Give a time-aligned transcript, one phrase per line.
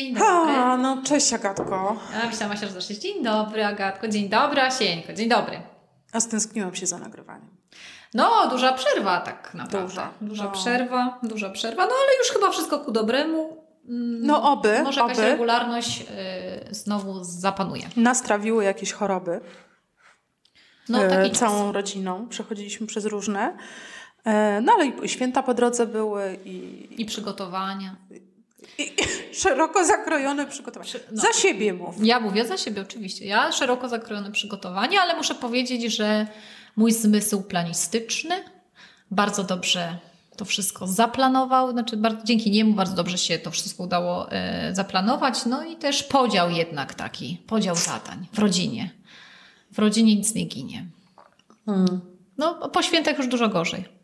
[0.00, 0.52] Dzień dobry.
[0.52, 1.96] A, no cześć Agatko.
[2.22, 2.98] A myślałam, że zaczniesz.
[2.98, 5.60] Dzień dobry Agatko, dzień dobry Asieńko, dzień dobry.
[6.12, 7.48] A stęskniłam się za nagrywaniem.
[8.14, 9.88] No, duża przerwa tak naprawdę.
[9.88, 10.10] Duża.
[10.20, 10.50] Duża No.
[10.50, 13.56] przerwa, duża przerwa, no ale już chyba wszystko ku dobremu.
[13.88, 15.26] Mm, No oby, Może jakaś oby.
[15.26, 16.04] regularność y,
[16.74, 17.88] znowu zapanuje.
[17.96, 19.40] Nas trawiły jakieś choroby.
[20.88, 21.38] No e, taki czas.
[21.38, 22.28] całą rodziną.
[22.28, 23.56] Przechodziliśmy przez różne.
[24.24, 27.96] E, no ale i święta po drodze były i, I przygotowania.
[29.32, 30.90] Szeroko zakrojone przygotowania.
[30.90, 31.22] Przy- no.
[31.22, 32.06] Za siebie mów.
[32.06, 33.24] Ja mówię za siebie oczywiście.
[33.26, 36.26] Ja szeroko zakrojone przygotowania, ale muszę powiedzieć, że
[36.76, 38.44] mój zmysł planistyczny
[39.10, 39.98] bardzo dobrze
[40.36, 41.70] to wszystko zaplanował.
[41.70, 45.46] Znaczy bardzo, dzięki niemu bardzo dobrze się to wszystko udało e, zaplanować.
[45.46, 48.90] No i też podział jednak taki, podział zadań w rodzinie.
[49.72, 50.86] W rodzinie nic nie ginie.
[51.66, 52.00] Hmm.
[52.38, 53.99] No po świętach już dużo gorzej.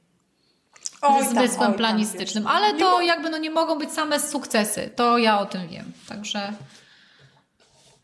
[1.08, 2.52] Oj tam, zmysłem oj tam, planistycznym, wiesz.
[2.52, 4.90] ale to jakby no nie mogą być same sukcesy.
[4.96, 5.92] To ja o tym wiem.
[6.08, 6.52] Także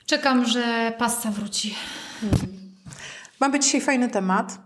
[0.06, 1.74] czekam, że pasta wróci.
[3.40, 4.58] Mamy dzisiaj fajny temat.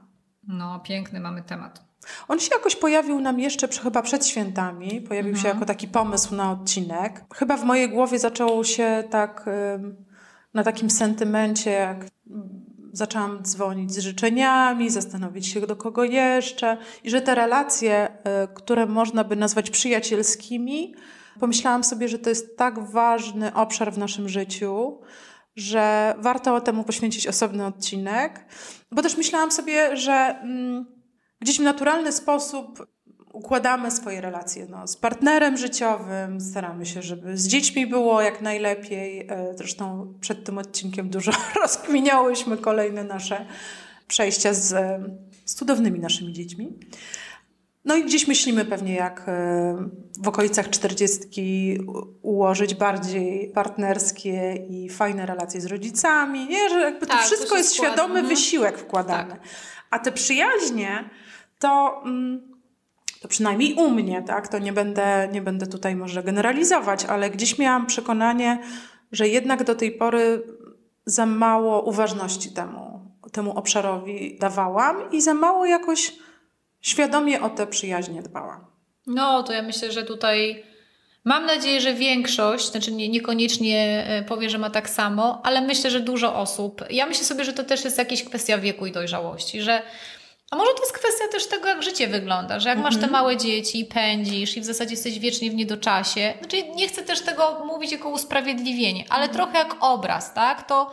[0.48, 1.82] No, piękny mamy temat.
[2.28, 5.00] On się jakoś pojawił nam jeszcze chyba przed świętami.
[5.00, 5.42] Pojawił Mhm.
[5.42, 7.24] się jako taki pomysł na odcinek.
[7.34, 9.44] Chyba w mojej głowie zaczęło się tak
[10.54, 11.96] na takim sentymencie, jak
[12.96, 16.76] zaczęłam dzwonić z życzeniami, zastanowić się do kogo jeszcze.
[17.04, 20.94] I że te relacje, y, które można by nazwać przyjacielskimi,
[21.40, 25.00] pomyślałam sobie, że to jest tak ważny obszar w naszym życiu,
[25.56, 28.46] że warto temu poświęcić osobny odcinek.
[28.92, 30.86] Bo też myślałam sobie, że mm,
[31.40, 32.86] gdzieś w naturalny sposób
[33.36, 39.26] układamy swoje relacje no, z partnerem życiowym, staramy się, żeby z dziećmi było jak najlepiej.
[39.28, 43.46] E, Zresztą przed tym odcinkiem dużo rozkminiałyśmy kolejne nasze
[44.08, 45.04] przejścia z e,
[45.44, 46.72] z cudownymi naszymi dziećmi.
[47.84, 49.76] No i gdzieś myślimy pewnie, jak e,
[50.22, 56.46] w okolicach czterdziestki u- ułożyć bardziej partnerskie i fajne relacje z rodzicami.
[56.46, 58.28] Nie, że jakby Tak, to to wszystko się jest składa, świadomy mhm.
[58.28, 59.30] wysiłek wkładany.
[59.30, 59.40] Tak.
[59.90, 61.10] A te przyjaźnie
[61.58, 62.55] to, mm,
[63.20, 64.48] to przynajmniej u mnie, tak?
[64.48, 68.58] To nie będę, nie będę tutaj może generalizować, ale gdzieś miałam przekonanie,
[69.12, 70.42] że jednak do tej pory
[71.06, 73.00] za mało uważności temu,
[73.32, 76.12] temu obszarowi dawałam i za mało jakoś
[76.80, 78.66] świadomie o te przyjaźnie dbałam.
[79.06, 80.64] No, to ja myślę, że tutaj
[81.24, 85.90] mam nadzieję, że większość, znaczy nie, niekoniecznie e, powie, że ma tak samo, ale myślę,
[85.90, 86.84] że dużo osób.
[86.90, 89.82] Ja myślę sobie, że to też jest jakaś kwestia wieku i dojrzałości, że
[90.50, 93.36] a może to jest kwestia też tego, jak życie wygląda, że jak masz te małe
[93.36, 96.34] dzieci, pędzisz i w zasadzie jesteś wiecznie w niedoczasie.
[96.38, 100.66] Znaczy, nie chcę też tego mówić jako usprawiedliwienie, ale trochę jak obraz, tak?
[100.66, 100.90] To,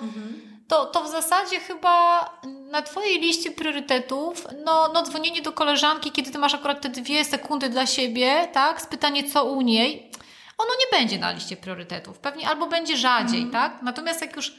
[0.68, 2.25] to, to w zasadzie chyba
[2.72, 7.25] na Twojej liście priorytetów, no, no dzwonienie do koleżanki, kiedy Ty masz akurat te dwie
[7.25, 8.81] sekundy dla siebie, tak?
[8.81, 10.12] Spytanie, co u niej,
[10.58, 12.20] ono nie będzie na liście priorytetów.
[12.20, 13.81] Pewnie albo będzie rzadziej, tak?
[13.81, 14.53] Natomiast jak już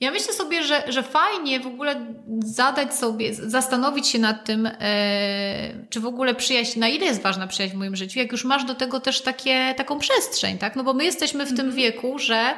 [0.00, 2.06] ja myślę sobie, że, że fajnie w ogóle
[2.44, 7.46] zadać sobie, zastanowić się nad tym, e, czy w ogóle przyjaźń, na ile jest ważna
[7.46, 10.76] przyjaźń w moim życiu, jak już masz do tego też takie, taką przestrzeń, tak?
[10.76, 12.54] No bo my jesteśmy w tym wieku, że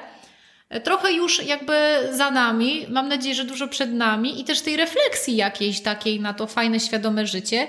[0.84, 1.74] trochę już jakby
[2.10, 6.34] za nami, mam nadzieję, że dużo przed nami i też tej refleksji jakiejś takiej na
[6.34, 7.66] to fajne, świadome życie.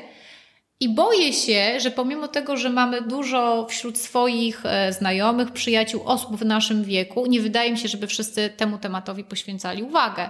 [0.80, 6.36] I boję się, że pomimo tego, że mamy dużo wśród swoich e, znajomych, przyjaciół, osób
[6.36, 10.30] w naszym wieku, nie wydaje mi się, żeby wszyscy temu tematowi poświęcali uwagę.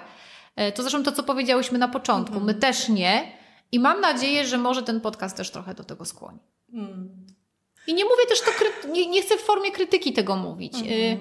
[0.56, 2.40] E, To zresztą to, co powiedziałyśmy na początku.
[2.40, 3.32] My też nie.
[3.72, 6.40] I mam nadzieję, że może ten podcast też trochę do tego skłoni.
[7.88, 10.74] I nie mówię też to, nie, nie chcę w formie krytyki tego mówić.
[10.76, 11.18] Y,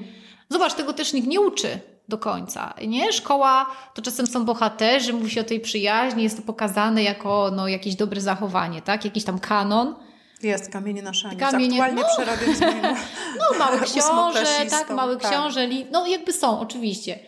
[0.49, 3.13] Zobacz, tego też nikt nie uczy do końca, nie?
[3.13, 7.69] Szkoła to czasem są bohaterzy, mówi się o tej przyjaźni, jest to pokazane jako no,
[7.69, 9.05] jakieś dobre zachowanie, tak?
[9.05, 9.95] Jakiś tam kanon.
[10.43, 11.41] Jest kamienie na szaniec.
[11.41, 12.09] Kamienie- Aktualnie no.
[12.17, 12.61] przerabiam z
[13.41, 15.31] No, mały książę, tak, mały tak.
[15.31, 17.19] książę, no jakby są, oczywiście.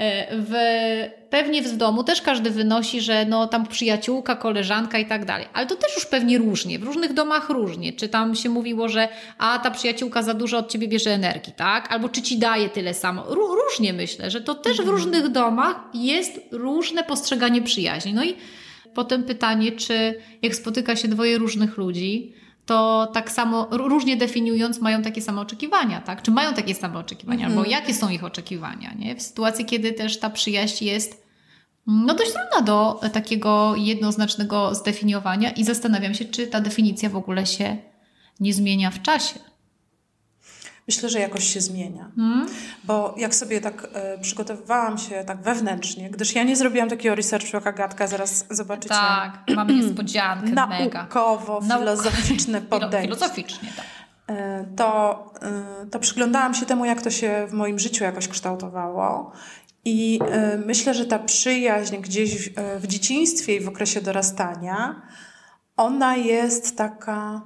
[0.00, 0.52] E, W,
[1.30, 5.46] pewnie w domu też każdy wynosi, że no tam przyjaciółka, koleżanka i tak dalej.
[5.52, 7.92] Ale to też już pewnie różnie, w różnych domach różnie.
[7.92, 9.08] Czy tam się mówiło, że
[9.38, 11.92] a ta przyjaciółka za dużo od ciebie bierze energii, tak?
[11.92, 13.22] Albo czy ci daje tyle samo.
[13.22, 18.14] Ró- różnie myślę, że to też w różnych domach jest różne postrzeganie przyjaźni.
[18.14, 18.34] No i
[18.94, 22.34] potem pytanie, czy jak spotyka się dwoje różnych ludzi,
[22.70, 26.22] to tak samo, ró- różnie definiując, mają takie same oczekiwania, tak?
[26.22, 29.16] Czy mają takie same oczekiwania, albo jakie są ich oczekiwania, nie?
[29.16, 31.26] W sytuacji, kiedy też ta przyjaźń jest
[31.86, 37.46] no dość trudna do takiego jednoznacznego zdefiniowania i zastanawiam się, czy ta definicja w ogóle
[37.46, 37.76] się
[38.40, 39.38] nie zmienia w czasie.
[40.88, 42.10] Myślę, że jakoś się zmienia.
[42.16, 42.46] Hmm?
[42.84, 47.48] Bo jak sobie tak e, przygotowywałam się tak wewnętrznie, gdyż ja nie zrobiłam takiego researchu
[47.56, 48.94] jak Agatka, zaraz zobaczycie.
[48.94, 50.98] Tak, mamy niespodziankę mega.
[50.98, 53.14] Naukowo, Nauk- filozoficzne Filo- podejście.
[53.14, 53.86] Filozoficznie, tak.
[54.76, 55.24] to,
[55.90, 59.32] to przyglądałam się temu, jak to się w moim życiu jakoś kształtowało.
[59.84, 60.20] I
[60.66, 62.50] myślę, że ta przyjaźń gdzieś
[62.80, 65.02] w dzieciństwie i w okresie dorastania,
[65.76, 67.40] ona jest taka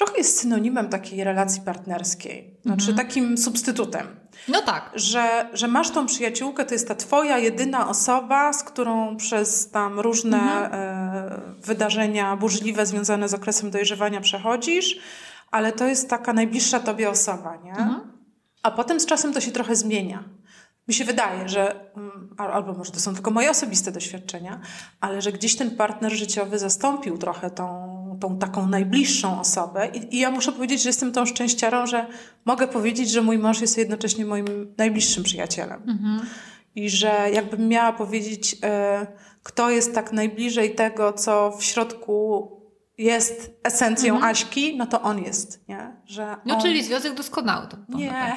[0.00, 3.08] trochę jest synonimem takiej relacji partnerskiej, znaczy mhm.
[3.08, 4.06] takim substytutem.
[4.48, 4.90] No tak.
[4.94, 10.00] Że, że masz tą przyjaciółkę, to jest ta twoja jedyna osoba, z którą przez tam
[10.00, 10.72] różne mhm.
[10.72, 14.98] e, wydarzenia burzliwe związane z okresem dojrzewania przechodzisz,
[15.50, 17.70] ale to jest taka najbliższa tobie osoba, nie?
[17.70, 18.00] Mhm.
[18.62, 20.24] A potem z czasem to się trochę zmienia.
[20.88, 24.60] Mi się wydaje, że, mm, albo może to są tylko moje osobiste doświadczenia,
[25.00, 29.88] ale że gdzieś ten partner życiowy zastąpił trochę tą tą taką najbliższą osobę.
[29.94, 32.06] I, I, ja muszę powiedzieć, że jestem tą szczęściarą, że
[32.44, 35.82] mogę powiedzieć, że mój mąż jest jednocześnie moim najbliższym przyjacielem.
[35.88, 36.20] Mhm.
[36.74, 39.06] I że jakbym miała powiedzieć, e,
[39.42, 42.48] kto jest tak najbliżej tego, co w środku
[42.98, 44.32] jest esencją mhm.
[44.32, 45.96] Aśki, no to on jest, nie?
[46.04, 46.62] Że no, on...
[46.62, 47.66] czyli związek doskonały.
[47.66, 48.34] To nie.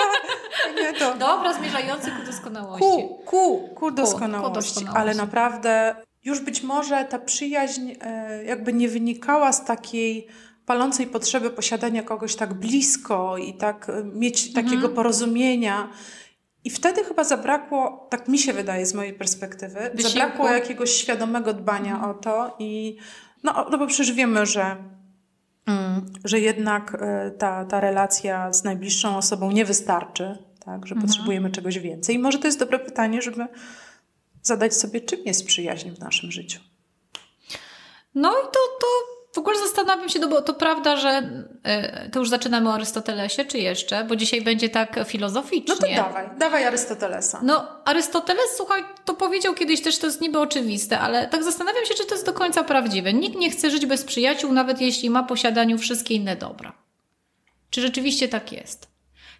[0.80, 1.14] nie to...
[1.14, 2.86] Dobra, zmierzający ku doskonałości.
[2.86, 4.44] Ku, ku, ku doskonałości.
[4.44, 4.86] Ku, ku doskonałości.
[4.94, 10.26] Ale naprawdę już być może ta przyjaźń e, jakby nie wynikała z takiej
[10.66, 14.66] palącej potrzeby posiadania kogoś tak blisko i tak e, mieć mhm.
[14.66, 15.88] takiego porozumienia.
[16.64, 20.18] I wtedy chyba zabrakło, tak mi się wydaje z mojej perspektywy, Wysiłku.
[20.18, 22.10] zabrakło jakiegoś świadomego dbania mhm.
[22.10, 22.96] o to i
[23.42, 24.76] no, no bo przecież wiemy, że,
[25.66, 31.00] mm, że jednak e, ta, ta relacja z najbliższą osobą nie wystarczy, tak, że mhm.
[31.00, 32.14] potrzebujemy czegoś więcej.
[32.16, 33.46] I może to jest dobre pytanie, żeby
[34.44, 36.60] zadać sobie, czym jest przyjaźń w naszym życiu.
[38.14, 38.86] No i to, to
[39.34, 41.30] w ogóle zastanawiam się, no bo to prawda, że
[42.06, 44.04] y, to już zaczynamy o Arystotelesie, czy jeszcze?
[44.04, 45.74] Bo dzisiaj będzie tak filozoficznie.
[45.74, 47.40] No to dawaj, dawaj Arystotelesa.
[47.42, 51.94] No Arystoteles, słuchaj, to powiedział kiedyś też, to jest niby oczywiste, ale tak zastanawiam się,
[51.94, 53.12] czy to jest do końca prawdziwe.
[53.12, 56.72] Nikt nie chce żyć bez przyjaciół, nawet jeśli ma posiadaniu wszystkie inne dobra.
[57.70, 58.93] Czy rzeczywiście tak jest?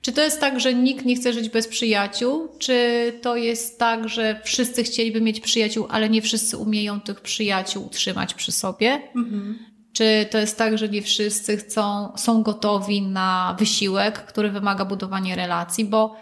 [0.05, 2.49] Czy to jest tak, że nikt nie chce żyć bez przyjaciół?
[2.59, 7.87] Czy to jest tak, że wszyscy chcieliby mieć przyjaciół, ale nie wszyscy umieją tych przyjaciół
[7.87, 9.03] utrzymać przy sobie?
[9.17, 9.59] Mhm.
[9.93, 15.37] Czy to jest tak, że nie wszyscy chcą, są gotowi na wysiłek, który wymaga budowania
[15.37, 15.85] relacji?
[15.85, 16.17] Bo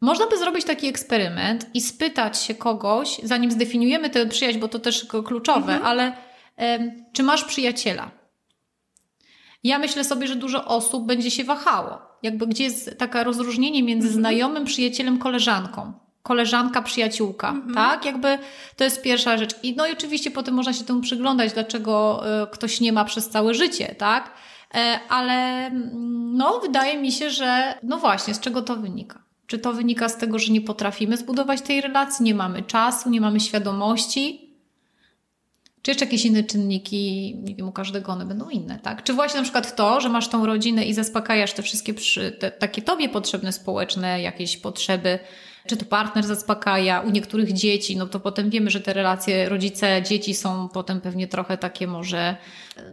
[0.00, 4.78] można by zrobić taki eksperyment i spytać się kogoś, zanim zdefiniujemy tę przyjaźń, bo to
[4.78, 5.82] też kluczowe, mhm.
[5.84, 6.16] ale
[6.58, 8.10] um, czy masz przyjaciela?
[9.64, 12.05] Ja myślę sobie, że dużo osób będzie się wahało.
[12.22, 14.22] Jakby gdzie jest takie rozróżnienie między mhm.
[14.22, 15.92] znajomym, przyjacielem, koleżanką.
[16.22, 17.74] Koleżanka, przyjaciółka, mhm.
[17.74, 18.04] tak?
[18.04, 18.38] Jakby
[18.76, 19.54] to jest pierwsza rzecz.
[19.62, 23.28] I no i oczywiście potem można się temu przyglądać, dlaczego y, ktoś nie ma przez
[23.28, 24.30] całe życie, tak?
[24.74, 29.22] E, ale mm, no, wydaje mi się, że no właśnie, z czego to wynika?
[29.46, 33.20] Czy to wynika z tego, że nie potrafimy zbudować tej relacji, nie mamy czasu, nie
[33.20, 34.45] mamy świadomości,
[35.86, 39.02] czy jeszcze jakieś inne czynniki, nie wiem, u każdego one będą inne, tak?
[39.02, 42.50] Czy właśnie na przykład to, że masz tą rodzinę i zaspokajasz te wszystkie przy, te,
[42.50, 45.18] takie tobie potrzebne społeczne jakieś potrzeby,
[45.66, 50.02] czy to partner zaspokaja, u niektórych dzieci, no to potem wiemy, że te relacje rodzice,
[50.02, 52.36] dzieci są potem pewnie trochę takie może,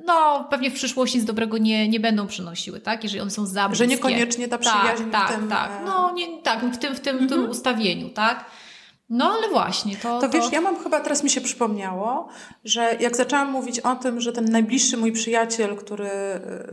[0.05, 3.03] no pewnie w przyszłości z dobrego nie, nie będą przynosiły, tak?
[3.03, 3.85] Jeżeli one są za bliskie.
[3.85, 5.49] Że niekoniecznie ta przyjaźń tak, w tym...
[5.49, 7.29] Tak, tak, no nie, tak, w tym, w tym, mhm.
[7.29, 8.45] tym ustawieniu, tak?
[9.13, 10.29] No ale właśnie, to, to...
[10.29, 12.27] Wiesz, ja mam chyba, teraz mi się przypomniało,
[12.65, 16.09] że jak zaczęłam mówić o tym, że ten najbliższy mój przyjaciel, który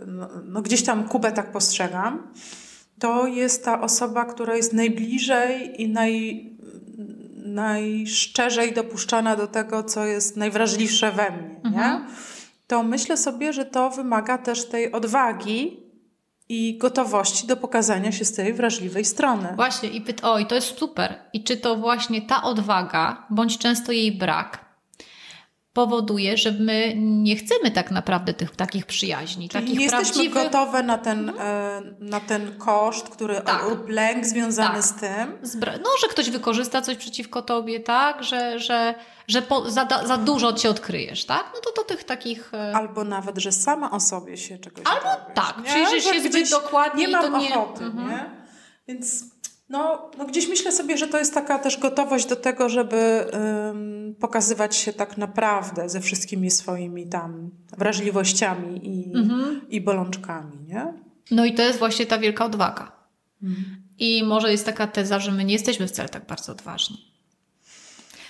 [0.06, 2.32] no, no gdzieś tam Kubę tak postrzegam,
[2.98, 6.46] to jest ta osoba, która jest najbliżej i naj,
[7.36, 11.84] najszczerzej dopuszczana do tego, co jest najwrażliwsze we mnie, nie?
[11.84, 12.04] Mhm.
[12.66, 15.89] To myślę sobie, że to wymaga też tej odwagi,
[16.50, 19.48] i gotowości do pokazania się z tej wrażliwej strony.
[19.56, 21.14] Właśnie, i pyt, oj, to jest super.
[21.32, 24.69] I czy to właśnie ta odwaga, bądź często jej brak,
[25.72, 30.24] powoduje, że my nie chcemy tak naprawdę tych takich przyjaźni, Czyli takich nie prawdziwych...
[30.24, 31.96] jesteśmy gotowe na ten, mhm.
[32.00, 33.68] na ten koszt, który tak.
[33.70, 34.84] lub lęk związany tak.
[34.84, 35.38] z tym.
[35.82, 38.94] no, że ktoś wykorzysta coś przeciwko tobie, tak, że, że,
[39.28, 41.44] że po, za, za dużo cię odkryjesz, tak?
[41.54, 42.54] No to do tych takich...
[42.54, 47.06] E, Albo nawet, że sama o sobie się czegoś Albo tak, przyjrzysz się zbyt dokładnie
[47.06, 47.54] nie mam to nie...
[47.54, 48.10] ochoty, mhm.
[48.10, 48.30] nie?
[48.88, 49.24] Więc
[49.70, 53.26] no, no gdzieś myślę sobie, że to jest taka też gotowość do tego, żeby
[53.70, 59.60] ym, pokazywać się tak naprawdę ze wszystkimi swoimi tam wrażliwościami i, mhm.
[59.68, 60.94] i bolączkami, nie?
[61.30, 62.92] No i to jest właśnie ta wielka odwaga.
[63.42, 63.82] Mhm.
[63.98, 67.10] I może jest taka teza, że my nie jesteśmy wcale tak bardzo odważni.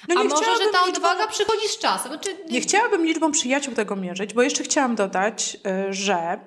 [0.09, 1.33] No A może, że ta odwaga liczbą...
[1.33, 2.13] przychodzi z czasem?
[2.13, 2.61] Znaczy, nie...
[2.61, 5.57] chciałabym liczbą przyjaciół tego mierzyć, bo jeszcze chciałam dodać,
[5.89, 6.41] y, że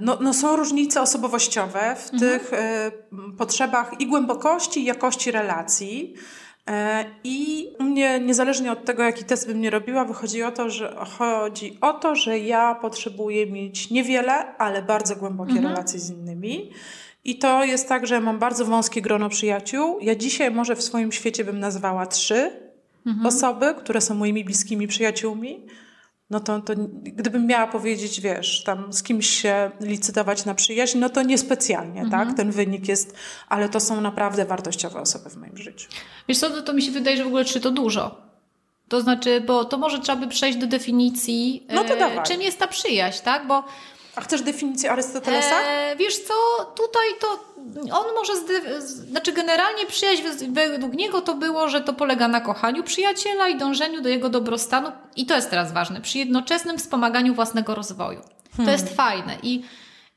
[0.00, 2.18] no, no są różnice osobowościowe w mhm.
[2.20, 2.90] tych e,
[3.38, 6.14] potrzebach i głębokości, i jakości relacji.
[6.70, 10.96] E, I mnie, niezależnie od tego, jaki test bym nie robiła, wychodzi o to, że
[11.18, 15.68] chodzi o to, że ja potrzebuję mieć niewiele, ale bardzo głębokie mhm.
[15.68, 16.72] relacje z innymi.
[17.24, 19.98] I to jest tak, że mam bardzo wąskie grono przyjaciół.
[20.00, 22.50] Ja dzisiaj może w swoim świecie bym nazwała trzy
[23.06, 23.26] mhm.
[23.26, 25.66] osoby, które są moimi bliskimi przyjaciółmi
[26.30, 26.72] no to, to
[27.02, 32.04] gdybym miała powiedzieć, wiesz, tam z kimś się licytować na przyjaźń, no to niespecjalnie, tak?
[32.04, 32.28] mhm.
[32.28, 32.36] tak?
[32.36, 33.14] Ten wynik jest,
[33.48, 35.88] ale to są naprawdę wartościowe osoby w moim życiu.
[36.28, 38.30] Wiesz co, to, to mi się wydaje, że w ogóle trzy to dużo.
[38.88, 42.58] To znaczy, bo to może trzeba by przejść do definicji, no to e, czym jest
[42.58, 43.46] ta przyjaźń, tak?
[43.46, 43.64] Bo
[44.16, 45.60] a chcesz definicję Arystotelesa?
[45.60, 46.34] E, wiesz co,
[46.76, 47.38] tutaj to
[47.92, 48.32] on może,
[48.82, 54.00] znaczy generalnie przyjaźń według niego to było, że to polega na kochaniu przyjaciela i dążeniu
[54.00, 58.20] do jego dobrostanu i to jest teraz ważne, przy jednoczesnym wspomaganiu własnego rozwoju.
[58.56, 58.66] Hmm.
[58.66, 59.62] To jest fajne i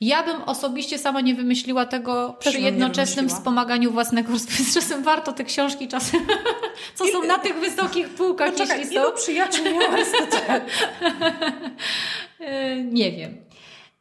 [0.02, 4.66] ja bym osobiście sama nie wymyśliła tego Też przy jednoczesnym wspomaganiu własnego rozwoju.
[4.74, 6.22] Czasem warto te książki czasem,
[6.96, 9.02] co są na tych wysokich półkach, no czekaj, jeśli są.
[9.02, 10.64] Ilu przyjaciół miał Arystoteles?
[12.40, 13.38] E, nie wiem.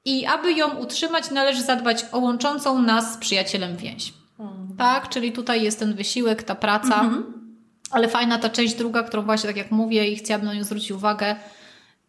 [0.04, 4.14] I aby ją utrzymać, należy zadbać o łączącą nas z przyjacielem więź.
[4.38, 4.76] Mhm.
[4.76, 7.00] Tak, czyli tutaj jest ten wysiłek, ta praca.
[7.00, 7.25] Mhm.
[7.90, 10.90] Ale fajna ta część druga, którą właśnie, tak jak mówię, i chciałabym na nią zwrócić
[10.90, 11.37] uwagę,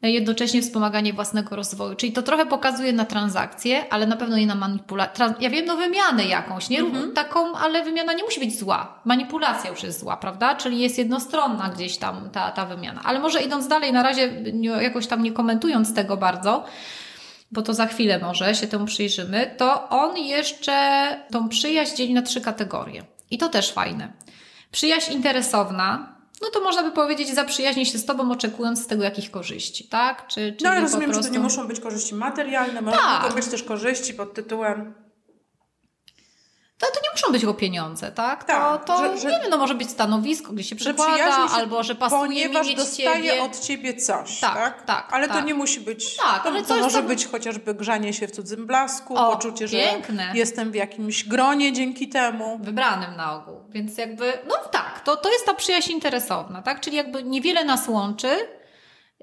[0.02, 1.96] jednocześnie wspomaganie własnego rozwoju.
[1.96, 5.34] Czyli to trochę pokazuje na transakcje, ale na pewno nie na manipulację.
[5.40, 6.80] Ja wiem, no wymianę jakąś, nie?
[6.80, 7.14] Mhm.
[7.14, 9.00] Taką, ale wymiana nie musi być zła.
[9.06, 10.56] Manipulacja już jest zła, prawda?
[10.56, 13.02] Czyli jest jednostronna gdzieś tam ta, ta wymiana.
[13.04, 14.44] Ale może idąc dalej, na razie
[14.82, 16.66] jakoś tam nie komentując tego bardzo,
[17.54, 22.22] bo to za chwilę może się temu przyjrzymy, to on jeszcze tą przyjaźń dzieli na
[22.22, 23.04] trzy kategorie.
[23.32, 24.14] I to też fajne.
[24.72, 29.32] Przyjaźń interesowna, no to można by powiedzieć, zaprzyjaźnię się z Tobą, oczekując z tego jakich
[29.32, 30.28] korzyści, tak?
[30.28, 31.24] Czy, czy no, ale rozumiem, prostu...
[31.24, 33.22] że to nie muszą być korzyści materialne, tak.
[33.24, 34.94] mogą być też korzyści pod tytułem
[36.86, 38.44] to, to nie muszą być tylko pieniądze, tak?
[38.44, 41.84] tak to, to że, nie wiem, no może być stanowisko, gdzie się przekłada, się, albo
[41.84, 43.44] że pasuje ponieważ mi dostaje ciebie.
[43.44, 44.54] od ciebie coś, tak?
[44.54, 44.86] tak?
[44.86, 45.38] tak ale tak.
[45.38, 48.68] to nie musi być, tak, to, ale to może być chociażby grzanie się w cudzym
[48.68, 50.30] blasku, o, poczucie, piękne.
[50.32, 52.60] że jestem w jakimś gronie dzięki temu.
[52.62, 56.82] Wybranym na ogół, więc jakby, no tak, to, to jest ta przyjaźń interesowna, tak?
[56.82, 58.48] Czyli jakby niewiele nas łączy,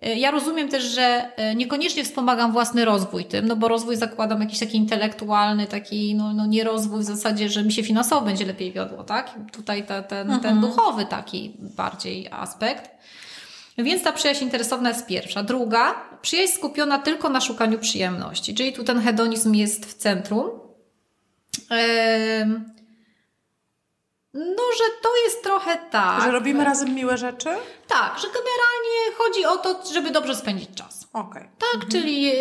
[0.03, 4.59] ja rozumiem też, że e, niekoniecznie wspomagam własny rozwój tym, no bo rozwój zakładam jakiś
[4.59, 8.73] taki intelektualny, taki no, no nie rozwój w zasadzie, że mi się finansowo będzie lepiej
[8.73, 9.35] wiodło, tak?
[9.53, 10.41] Tutaj ta, ten, mhm.
[10.41, 12.91] ten duchowy taki bardziej aspekt.
[13.79, 15.43] Więc ta przyjaźń interesowna jest pierwsza.
[15.43, 20.51] Druga, przyjaźń skupiona tylko na szukaniu przyjemności, czyli tu ten hedonizm jest w centrum.
[24.35, 26.23] No, że to jest trochę tak.
[26.23, 27.49] Że robimy razem miłe rzeczy?
[27.89, 31.09] Tak, że generalnie chodzi o to, żeby dobrze spędzić czas.
[31.13, 31.31] Okej.
[31.31, 31.49] Okay.
[31.59, 31.91] Tak, mhm.
[31.91, 32.33] czyli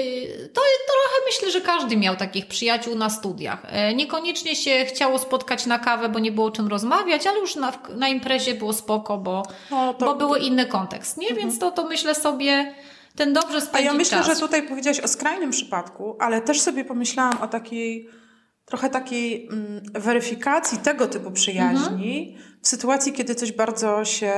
[0.54, 3.60] to trochę myślę, że każdy miał takich przyjaciół na studiach.
[3.66, 7.56] E, niekoniecznie się chciało spotkać na kawę, bo nie było o czym rozmawiać, ale już
[7.56, 11.30] na, na imprezie było spoko, bo, no, to, bo był inny kontekst, nie?
[11.30, 11.48] Mhm.
[11.48, 12.76] Więc to, to myślę sobie
[13.16, 13.82] ten dobrze spędzić czas.
[13.82, 14.28] A ja myślę, czas.
[14.28, 18.10] że tutaj powiedziałaś o skrajnym przypadku, ale też sobie pomyślałam o takiej
[18.70, 22.60] trochę takiej mm, weryfikacji tego typu przyjaźni mhm.
[22.62, 24.34] w sytuacji, kiedy coś bardzo się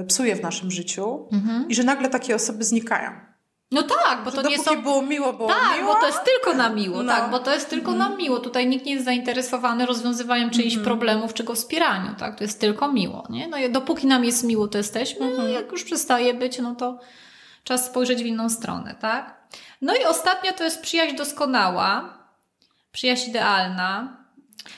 [0.00, 1.68] y, psuje w naszym życiu mhm.
[1.68, 3.10] i że nagle takie osoby znikają.
[3.70, 4.82] No tak, bo że to nie są.
[4.82, 5.94] było miło, było tak, miło.
[5.94, 7.12] bo to jest tylko na miło, no.
[7.12, 8.10] tak, bo to jest tylko mhm.
[8.10, 8.40] na miło.
[8.40, 10.84] Tutaj nikt nie jest zainteresowany rozwiązywaniem czyichś mhm.
[10.84, 12.38] problemów czy go wspieraniu, tak?
[12.38, 13.48] To jest tylko miło, nie?
[13.48, 16.98] No i dopóki nam jest miło, to jesteśmy, no jak już przestaje być, no to
[17.64, 19.44] czas spojrzeć w inną stronę, tak?
[19.80, 22.18] No i ostatnia to jest przyjaźń doskonała,
[22.94, 24.16] przyjaźń idealna.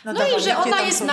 [0.04, 1.04] No, no i że ona jest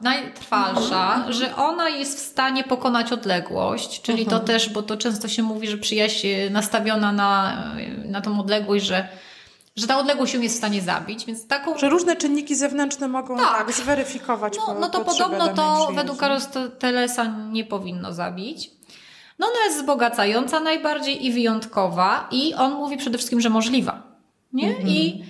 [0.00, 1.32] najtrwalsza, mhm.
[1.32, 4.40] że ona jest w stanie pokonać odległość, czyli mhm.
[4.40, 7.62] to też, bo to często się mówi, że przyjaźń nastawiona na,
[8.04, 9.08] na tą odległość, że
[9.76, 11.78] że ta odległość ją jest w stanie zabić, więc taką...
[11.78, 17.24] Że różne czynniki zewnętrzne mogą tak, tak zweryfikować No, no to podobno to według Aristotelesa
[17.50, 18.70] nie powinno zabić.
[19.38, 24.02] No ona jest wzbogacająca najbardziej i wyjątkowa i on mówi przede wszystkim, że możliwa.
[24.52, 24.68] Nie?
[24.68, 24.88] Mhm.
[24.88, 25.24] I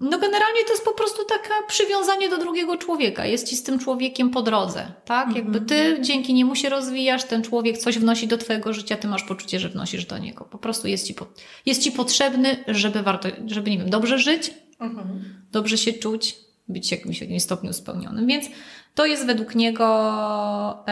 [0.00, 3.26] no generalnie to jest po prostu takie przywiązanie do drugiego człowieka.
[3.26, 5.26] Jest ci z tym człowiekiem po drodze, tak?
[5.26, 5.36] Mhm.
[5.36, 9.22] Jakby ty dzięki niemu się rozwijasz, ten człowiek coś wnosi do twojego życia, ty masz
[9.22, 10.44] poczucie, że wnosisz do niego.
[10.44, 11.26] Po prostu jest ci, po,
[11.66, 15.24] jest ci potrzebny, żeby warto, żeby nie wiem, dobrze żyć, mhm.
[15.52, 16.36] dobrze się czuć,
[16.68, 18.26] być w jakimś, jakimś stopniu spełnionym.
[18.26, 18.46] Więc
[18.94, 20.84] to jest według niego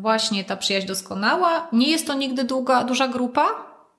[0.00, 1.68] właśnie ta przyjaźń doskonała.
[1.72, 3.46] Nie jest to nigdy długa, duża grupa,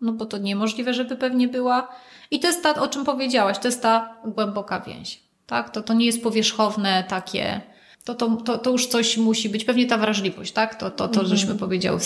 [0.01, 1.88] no bo to niemożliwe, żeby pewnie była.
[2.31, 5.19] I to jest ta, o czym powiedziałaś, to jest ta głęboka więź.
[5.48, 5.69] Tak?
[5.69, 7.62] To, to nie jest powierzchowne takie.
[8.03, 10.75] To, to, to, to już coś musi być, pewnie ta wrażliwość, tak?
[10.75, 11.60] To, to, to żeśmy mhm.
[11.60, 12.00] powiedziały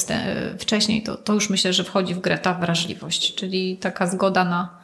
[0.59, 4.81] wcześniej, to, to już myślę, że wchodzi w grę ta wrażliwość, czyli taka zgoda na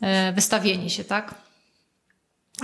[0.00, 1.34] e, wystawienie się, tak?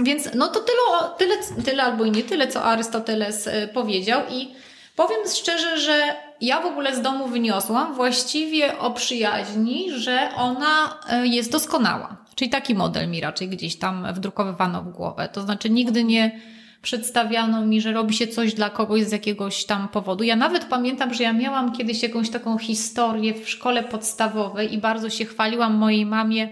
[0.02, 4.54] Więc no to tyle, tyle, tyle albo i nie tyle, co Arystoteles y, powiedział i
[4.96, 11.29] powiem szczerze, że ja w ogóle z domu wyniosłam właściwie o przyjaźni, że ona y,
[11.29, 12.17] jest doskonała.
[12.35, 15.29] Czyli taki model mi raczej gdzieś tam wdrukowywano w głowę.
[15.33, 16.41] To znaczy nigdy nie
[16.83, 20.25] przedstawiano mi, że robi się coś dla kogoś z jakiegoś tam powodu.
[20.25, 25.11] Ja nawet pamiętam, że ja miałam kiedyś jakąś taką historię w szkole podstawowej i bardzo
[25.11, 26.49] się chwaliłam mojej mamie,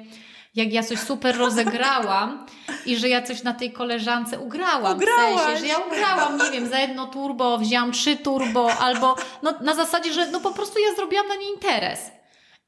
[0.54, 2.46] jak ja coś super rozegrałam
[2.86, 4.96] i że ja coś na tej koleżance ugrałam.
[4.96, 5.40] Ugrałaś.
[5.40, 9.54] W sensie, że ja ugrałam, nie wiem, za jedno turbo wzięłam trzy turbo albo no,
[9.60, 12.10] na zasadzie, że no po prostu ja zrobiłam na nie interes.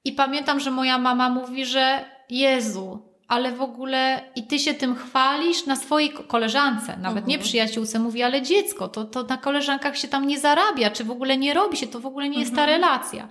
[0.05, 4.97] I pamiętam, że moja mama mówi, że Jezu, ale w ogóle i ty się tym
[4.97, 7.27] chwalisz na swojej koleżance, nawet mhm.
[7.27, 11.11] nie przyjaciółce, mówi, ale dziecko, to, to na koleżankach się tam nie zarabia, czy w
[11.11, 12.81] ogóle nie robi się, to w ogóle nie jest ta mhm.
[12.81, 13.29] relacja.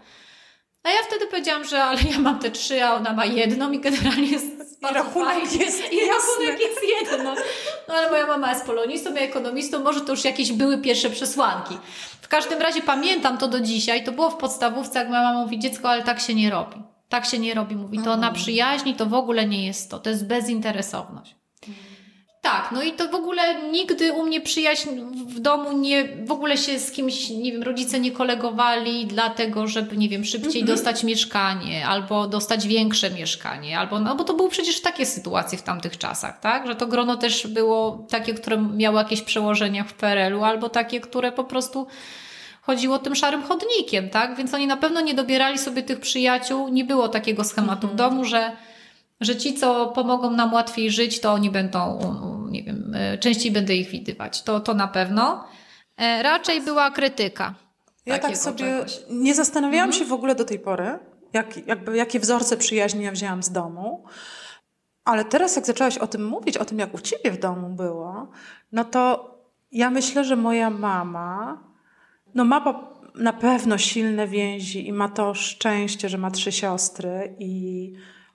[0.84, 3.80] A ja wtedy powiedziałam, że ale ja mam te trzy, a ona ma jedną i
[3.80, 4.46] generalnie jest
[4.92, 7.36] I rachunek jest I rachunek jest jedno.
[7.88, 11.78] No ale moja mama jest polonistą, ja ekonomistą, może to już jakieś były pierwsze przesłanki.
[12.22, 15.60] W każdym razie pamiętam to do dzisiaj, to było w podstawówce, jak moja mama mówi,
[15.60, 16.76] dziecko, ale tak się nie robi.
[17.10, 18.00] Tak się nie robi, mówi.
[18.04, 20.00] To na przyjaźni to w ogóle nie jest to.
[20.00, 21.36] To jest bezinteresowność.
[22.44, 26.58] Tak, no i to w ogóle nigdy u mnie przyjaźń w domu nie, w ogóle
[26.58, 30.66] się z kimś, nie wiem, rodzice nie kolegowali dlatego, żeby, nie wiem, szybciej mhm.
[30.66, 35.64] dostać mieszkanie, albo dostać większe mieszkanie, albo, no bo to były przecież takie sytuacje w
[35.64, 40.44] tamtych czasach, tak, że to grono też było takie, które miało jakieś przełożenia w PRL-u,
[40.44, 41.88] albo takie, które po prostu
[42.62, 44.36] chodziło tym szarym chodnikiem, tak?
[44.36, 46.68] Więc oni na pewno nie dobierali sobie tych przyjaciół.
[46.68, 47.98] Nie było takiego schematu w mhm.
[47.98, 48.52] domu, że,
[49.22, 52.00] że ci, co pomogą nam łatwiej żyć, to oni będą,
[52.52, 54.44] nie wiem, e, częściej będę ich widywać.
[54.44, 55.44] To, to na pewno.
[55.98, 57.56] E, raczej była krytyka.
[58.06, 59.00] Ja tak sobie czegoś.
[59.10, 60.00] nie zastanawiałam mhm.
[60.04, 61.00] się w ogóle do tej pory,
[61.34, 64.04] jak, jakby, jakie wzorce przyjaźni ja wzięłam z domu.
[65.06, 68.28] Ale teraz, jak zaczęłaś o tym mówić, o tym, jak u ciebie w domu było,
[68.72, 69.34] no to
[69.72, 71.64] ja myślę, że moja mama
[72.36, 77.94] no ma na pewno silne więzi i ma to szczęście, że ma trzy siostry i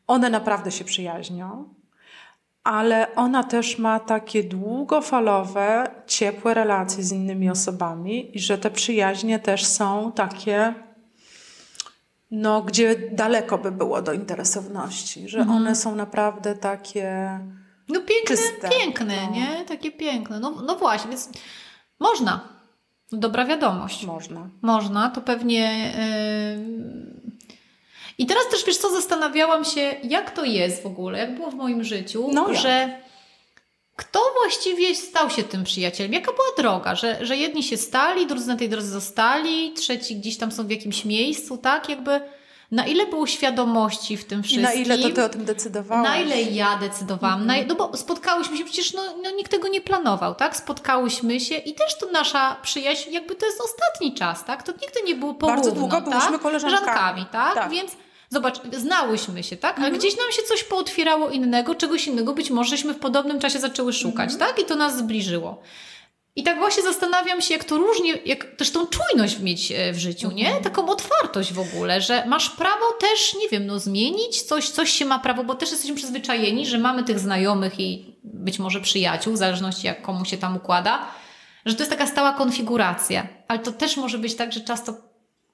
[0.09, 1.75] one naprawdę się przyjaźnią,
[2.64, 9.38] ale ona też ma takie długofalowe, ciepłe relacje z innymi osobami i że te przyjaźnie
[9.38, 10.75] też są takie,
[12.31, 15.57] no, gdzie daleko by było do interesowności, że mhm.
[15.57, 17.40] one są naprawdę takie.
[17.88, 19.35] No piękne, czyste, piękne, no.
[19.35, 19.64] nie?
[19.64, 20.40] Takie piękne.
[20.40, 21.31] No, no właśnie, więc
[22.01, 22.49] można.
[23.12, 24.07] Dobra wiadomość.
[24.07, 24.49] Można.
[24.62, 25.92] Można, to pewnie.
[25.99, 27.17] Yy...
[28.18, 31.54] I teraz też wiesz co, zastanawiałam się, jak to jest w ogóle, jak było w
[31.54, 33.00] moim życiu, no że
[33.96, 36.12] kto właściwie stał się tym przyjacielem?
[36.12, 36.94] Jaka była droga?
[36.94, 40.70] Że, że jedni się stali, drudzy na tej drodze zostali, trzeci gdzieś tam są w
[40.70, 41.88] jakimś miejscu, tak?
[41.88, 42.20] Jakby
[42.70, 44.85] na ile było świadomości w tym wszystkim.
[44.85, 46.09] I na ile to ty o tym decydowałaś?
[46.09, 47.42] Na ile ja decydowałam.
[47.42, 47.46] -hmm.
[47.46, 50.57] na, no bo spotkałyśmy się, przecież no, no, nikt tego nie planował, tak?
[50.57, 54.62] Spotkałyśmy się i też to nasza przyjaźń, jakby to jest ostatni czas, tak?
[54.62, 56.11] To nigdy nie było porówno, Bardzo długo tak?
[56.11, 57.26] byliśmy koleżankami.
[57.33, 57.54] tak?
[57.54, 57.70] tak?
[57.70, 57.96] Więc
[58.31, 59.79] Zobacz, znałyśmy się, tak?
[59.79, 59.99] Ale -hmm.
[59.99, 63.93] gdzieś nam się coś pootwierało innego, czegoś innego, być może żeśmy w podobnym czasie zaczęły
[63.93, 64.38] szukać, -hmm.
[64.38, 64.59] tak?
[64.59, 65.62] I to nas zbliżyło.
[66.38, 69.99] I tak właśnie zastanawiam się, jak to różnie, jak też tą czujność mieć e, w
[69.99, 70.47] życiu, nie?
[70.47, 70.64] Mhm.
[70.64, 75.05] Taką otwartość w ogóle, że masz prawo też, nie wiem, no zmienić coś, coś się
[75.05, 79.37] ma prawo, bo też jesteśmy przyzwyczajeni, że mamy tych znajomych i być może przyjaciół, w
[79.37, 81.09] zależności jak komu się tam układa,
[81.67, 83.27] że to jest taka stała konfiguracja.
[83.49, 84.85] Ale to też może być tak, że czas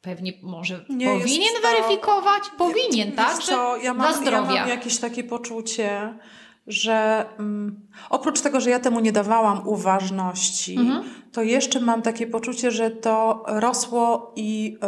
[0.04, 3.38] pewnie może nie powinien weryfikować, powinien, tak?
[3.38, 4.54] Co, ja mam, dla zdrowia.
[4.54, 6.18] Ja mam jakieś takie poczucie,
[6.66, 11.04] że um, oprócz tego, że ja temu nie dawałam uważności, mhm.
[11.32, 14.78] to jeszcze mam takie poczucie, że to rosło i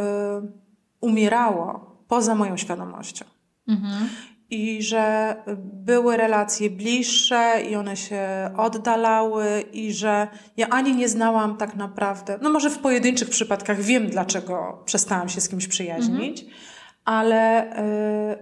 [0.44, 0.52] y,
[1.00, 3.24] umierało poza moją świadomością.
[3.68, 4.09] Mhm.
[4.50, 11.56] I że były relacje bliższe i one się oddalały, i że ja ani nie znałam
[11.56, 16.61] tak naprawdę, no może w pojedynczych przypadkach wiem, dlaczego przestałam się z kimś przyjaźnić, mhm.
[17.04, 17.72] ale.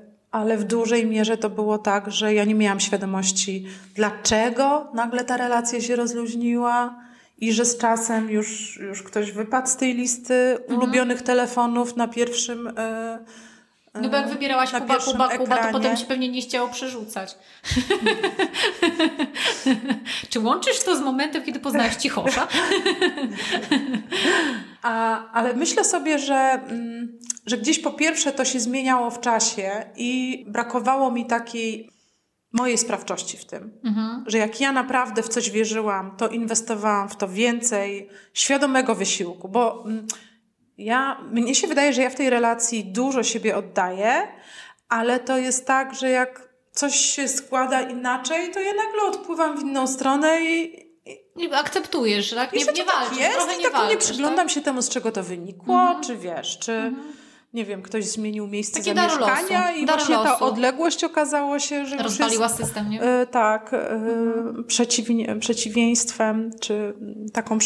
[0.00, 5.24] Y, ale w dużej mierze to było tak, że ja nie miałam świadomości, dlaczego nagle
[5.24, 6.96] ta relacja się rozluźniła
[7.38, 10.78] i że z czasem już, już ktoś wypadł z tej listy mhm.
[10.78, 12.68] ulubionych telefonów na pierwszym.
[12.78, 13.18] E,
[13.94, 17.38] no bo jak wybierałaś na Kuba, Kuba, Kuba, to potem ci pewnie nie chciało przerzucać.
[20.30, 22.48] Czy łączysz to z momentem, kiedy poznałeś Cichosza?
[24.82, 29.70] A, ale myślę sobie, że, mm, że gdzieś po pierwsze to się zmieniało w czasie
[29.96, 31.90] i brakowało mi takiej
[32.52, 33.72] mojej sprawczości w tym.
[33.84, 34.24] Mhm.
[34.26, 39.84] Że jak ja naprawdę w coś wierzyłam, to inwestowałam w to więcej świadomego wysiłku, bo
[39.86, 40.06] mm,
[40.78, 44.28] ja, mnie się wydaje, że ja w tej relacji dużo siebie oddaję,
[44.88, 49.62] ale to jest tak, że jak coś się składa inaczej, to ja nagle odpływam w
[49.62, 50.84] inną stronę i,
[51.36, 52.52] i akceptujesz, tak?
[52.52, 54.54] Nie, nie tak walczysz, jest, trochę i nie tak walczysz, nie przyglądam tak?
[54.54, 56.02] się temu, z czego to wynikło, Mhm.
[56.04, 56.92] czy wiesz, czy
[57.54, 60.44] nie wiem, ktoś zmienił miejsce Takie zamieszkania i dar właśnie ta losu.
[60.44, 63.02] odległość okazało się, że Rozwaliła jest, system, nie?
[63.02, 64.00] e, tak, e,
[64.66, 66.94] przeciwnie, przeciwieństwem, czy
[67.32, 67.58] taką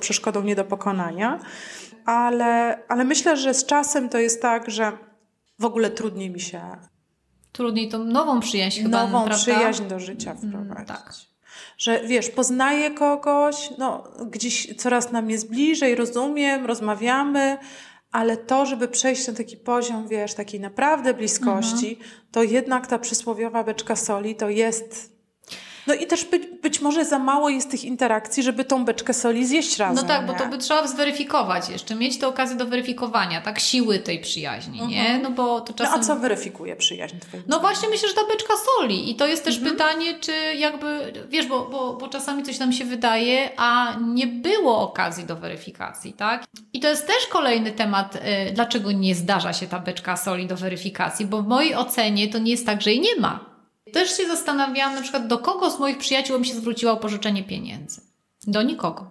[0.00, 1.40] przeszkodą nie do pokonania.
[2.04, 4.92] Ale, ale myślę, że z czasem to jest tak, że
[5.58, 6.62] w ogóle trudniej mi się
[7.52, 9.36] Trudniej tą nową przyjaźń chyba, nową prawda?
[9.36, 10.88] przyjaźń do życia wprowadzić.
[10.88, 11.12] tak.
[11.78, 17.58] Że wiesz, poznaję kogoś, no gdzieś coraz nam jest bliżej, rozumiem, rozmawiamy,
[18.12, 22.10] ale to, żeby przejść na taki poziom, wiesz, takiej naprawdę bliskości, Mhm.
[22.32, 25.13] to jednak ta przysłowiowa beczka soli to jest.
[25.86, 29.46] No i też być, być może za mało jest tych interakcji, żeby tą beczkę soli
[29.46, 29.96] zjeść razem.
[29.96, 33.98] No tak, bo to by trzeba zweryfikować jeszcze, mieć tę okazję do weryfikowania, tak, siły
[33.98, 35.18] tej przyjaźni, nie?
[35.22, 36.00] No bo to No czasem...
[36.00, 39.44] a co weryfikuje przyjaźń twoim No właśnie myślę, że ta beczka soli i to jest
[39.44, 39.72] też Mhm.
[39.76, 44.80] pytanie, czy jakby, wiesz, bo, bo, bo czasami coś nam się wydaje, a nie było
[44.80, 46.44] okazji do weryfikacji, tak?
[46.72, 48.20] I to jest też kolejny temat, y,
[48.52, 52.50] dlaczego nie zdarza się ta beczka soli do weryfikacji, bo w mojej ocenie to nie
[52.50, 53.53] jest tak, że jej nie ma.
[53.94, 57.44] Też się zastanawiałam na przykład, do kogo z moich przyjaciół bym się zwróciła o pożyczenie
[57.44, 58.00] pieniędzy.
[58.46, 59.10] Do nikogo.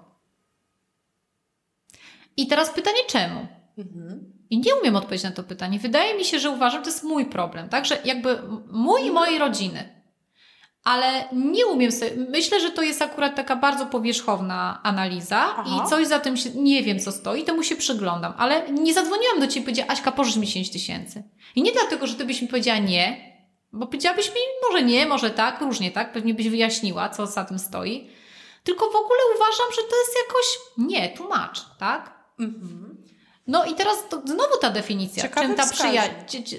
[2.37, 3.47] I teraz pytanie czemu?
[4.49, 5.79] I nie umiem odpowiedzieć na to pytanie.
[5.79, 7.85] Wydaje mi się, że uważam, że to jest mój problem, tak?
[7.85, 8.39] Że jakby
[8.71, 10.03] mój i mojej rodziny.
[10.83, 12.11] Ale nie umiem sobie.
[12.29, 15.85] Myślę, że to jest akurat taka bardzo powierzchowna analiza Aha.
[15.85, 16.49] i coś za tym się.
[16.49, 18.33] Nie wiem, co stoi, temu się przyglądam.
[18.37, 21.23] Ale nie zadzwoniłam do ciebie i powiedziała, Aśka, pożycz mi 10 tysięcy.
[21.55, 23.32] I nie dlatego, że ty byś mi powiedziała nie,
[23.73, 27.59] bo powiedziałabyś mi może nie, może tak, różnie tak, pewnie byś wyjaśniła, co za tym
[27.59, 28.09] stoi.
[28.63, 30.45] Tylko w ogóle uważam, że to jest jakoś.
[30.77, 32.13] Nie, tłumacz, tak?
[33.47, 35.23] No i teraz to znowu ta definicja.
[35.23, 36.11] Ciekawy czym ta przyjaźń.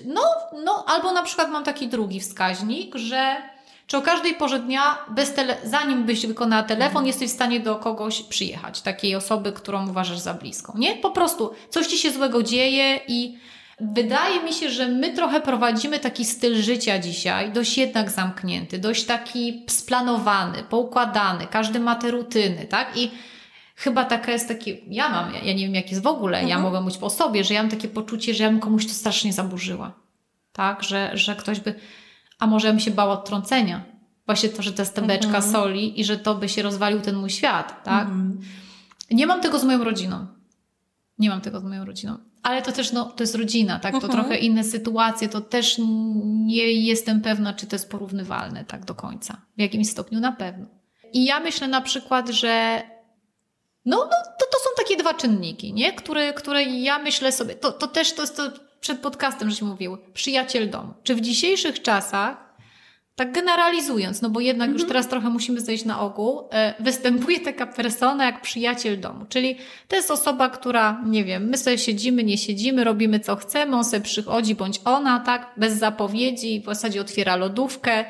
[0.05, 0.22] No,
[0.64, 3.37] no, albo na przykład mam taki drugi wskaźnik, że
[3.87, 7.07] czy o każdej porze dnia, bez tele, zanim byś wykonała telefon, Mhm.
[7.07, 10.72] jesteś w stanie do kogoś przyjechać, takiej osoby, którą uważasz za bliską.
[10.77, 10.96] Nie?
[10.96, 13.38] Po prostu coś ci się złego dzieje i
[13.80, 19.04] wydaje mi się, że my trochę prowadzimy taki styl życia dzisiaj, dość jednak zamknięty, dość
[19.04, 22.96] taki splanowany, poukładany, każdy ma te rutyny, tak?
[22.96, 23.10] I
[23.76, 26.44] chyba taka jest takie, ja mam, ja, ja nie wiem jak jest w ogóle, ja
[26.44, 26.62] Mhm.
[26.62, 29.32] mogę mówić po sobie, że ja mam takie poczucie, że ja bym komuś to strasznie
[29.32, 29.92] zaburzyła.
[30.52, 31.74] Tak, że, że ktoś by,
[32.38, 33.84] a może ja bym się bała odtrącenia.
[34.26, 35.52] Właśnie to, że to jest ta beczka Mhm.
[35.52, 38.02] soli i że to by się rozwalił ten mój świat, tak?
[38.02, 38.40] Mhm.
[39.10, 40.26] Nie mam tego z moją rodziną.
[41.18, 42.18] Nie mam tego z moją rodziną.
[42.44, 43.92] Ale to też, no, to jest rodzina, tak?
[43.92, 44.12] To Mhm.
[44.12, 45.76] trochę inne sytuacje, to też
[46.24, 49.37] nie jestem pewna, czy to jest porównywalne tak do końca.
[49.57, 50.66] W jakimś stopniu na pewno.
[51.12, 52.83] I ja myślę na przykład, że
[53.85, 55.92] no, no to, to są takie dwa czynniki, nie?
[55.92, 58.42] Które, które ja myślę sobie, to, to też to jest to
[58.80, 60.94] przed podcastem, żeśmy mówiły, przyjaciel domu.
[61.02, 62.43] Czy w dzisiejszych czasach,
[63.16, 67.66] tak generalizując, no bo jednak już teraz trochę musimy zejść na ogół, e, występuje taka
[67.66, 72.38] persona jak przyjaciel domu, czyli to jest osoba, która, nie wiem, my sobie siedzimy, nie
[72.38, 77.37] siedzimy, robimy co chcemy, on sobie przychodzi, bądź ona, tak, bez zapowiedzi, w zasadzie otwiera
[77.37, 78.05] lodówkę,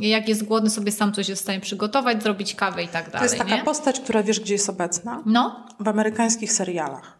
[0.00, 3.18] jak jest głodny, sobie sam coś jest w stanie przygotować, zrobić kawę i tak dalej.
[3.18, 3.64] To jest taka nie?
[3.64, 5.22] postać, która wiesz, gdzie jest obecna?
[5.26, 7.18] No, W amerykańskich serialach.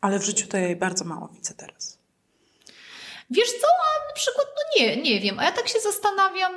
[0.00, 2.01] Ale w życiu to ja jej bardzo mało widzę teraz.
[3.32, 6.52] Wiesz co, a na przykład, no nie, nie wiem, a ja tak się zastanawiam,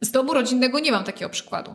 [0.00, 1.74] z domu rodzinnego nie mam takiego przykładu.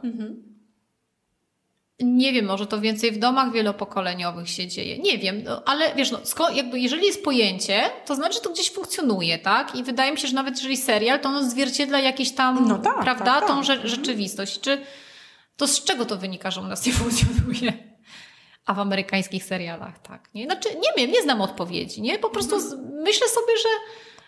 [1.99, 4.99] Nie wiem, może to więcej w domach wielopokoleniowych się dzieje.
[4.99, 6.19] Nie wiem, no, ale wiesz, no,
[6.53, 9.75] jakby jeżeli jest pojęcie, to znaczy, że to gdzieś funkcjonuje, tak?
[9.75, 12.99] I wydaje mi się, że nawet jeżeli serial, to on odzwierciedla jakieś tam, No tak,
[13.03, 13.47] prawda, tak, tak.
[13.47, 14.59] tą rze- rzeczywistość.
[14.59, 14.81] Czy
[15.57, 17.73] to z czego to wynika, że u nas nie funkcjonuje?
[18.65, 20.45] A w amerykańskich serialach tak, nie?
[20.45, 22.19] Znaczy, nie wiem, nie znam odpowiedzi, nie?
[22.19, 23.69] Po prostu z- myślę sobie, że,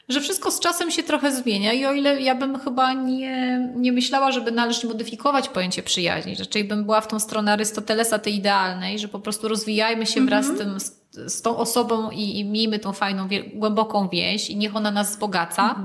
[0.09, 3.91] że wszystko z czasem się trochę zmienia i o ile ja bym chyba nie, nie
[3.91, 8.99] myślała, żeby należy modyfikować pojęcie przyjaźni, raczej bym była w tą stronę Arystotelesa tej idealnej,
[8.99, 12.79] że po prostu rozwijajmy się wraz z, tym, z, z tą osobą i, i miejmy
[12.79, 15.75] tą fajną, głęboką więź i niech ona nas wzbogaca.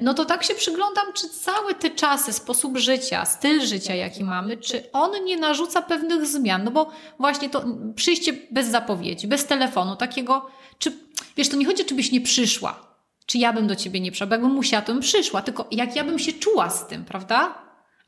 [0.00, 4.56] No to tak się przyglądam, czy całe te czasy, sposób życia, styl życia, jaki mamy,
[4.56, 6.64] czy on nie narzuca pewnych zmian?
[6.64, 7.64] No bo właśnie to
[7.94, 10.46] przyjście bez zapowiedzi, bez telefonu, takiego,
[10.78, 10.92] czy,
[11.36, 12.87] wiesz, to nie chodzi, czy byś nie przyszła,
[13.28, 15.96] czy ja bym do ciebie nie przyszła, bo jakbym musiała, to bym przyszła, tylko jak
[15.96, 17.54] ja bym się czuła z tym, prawda?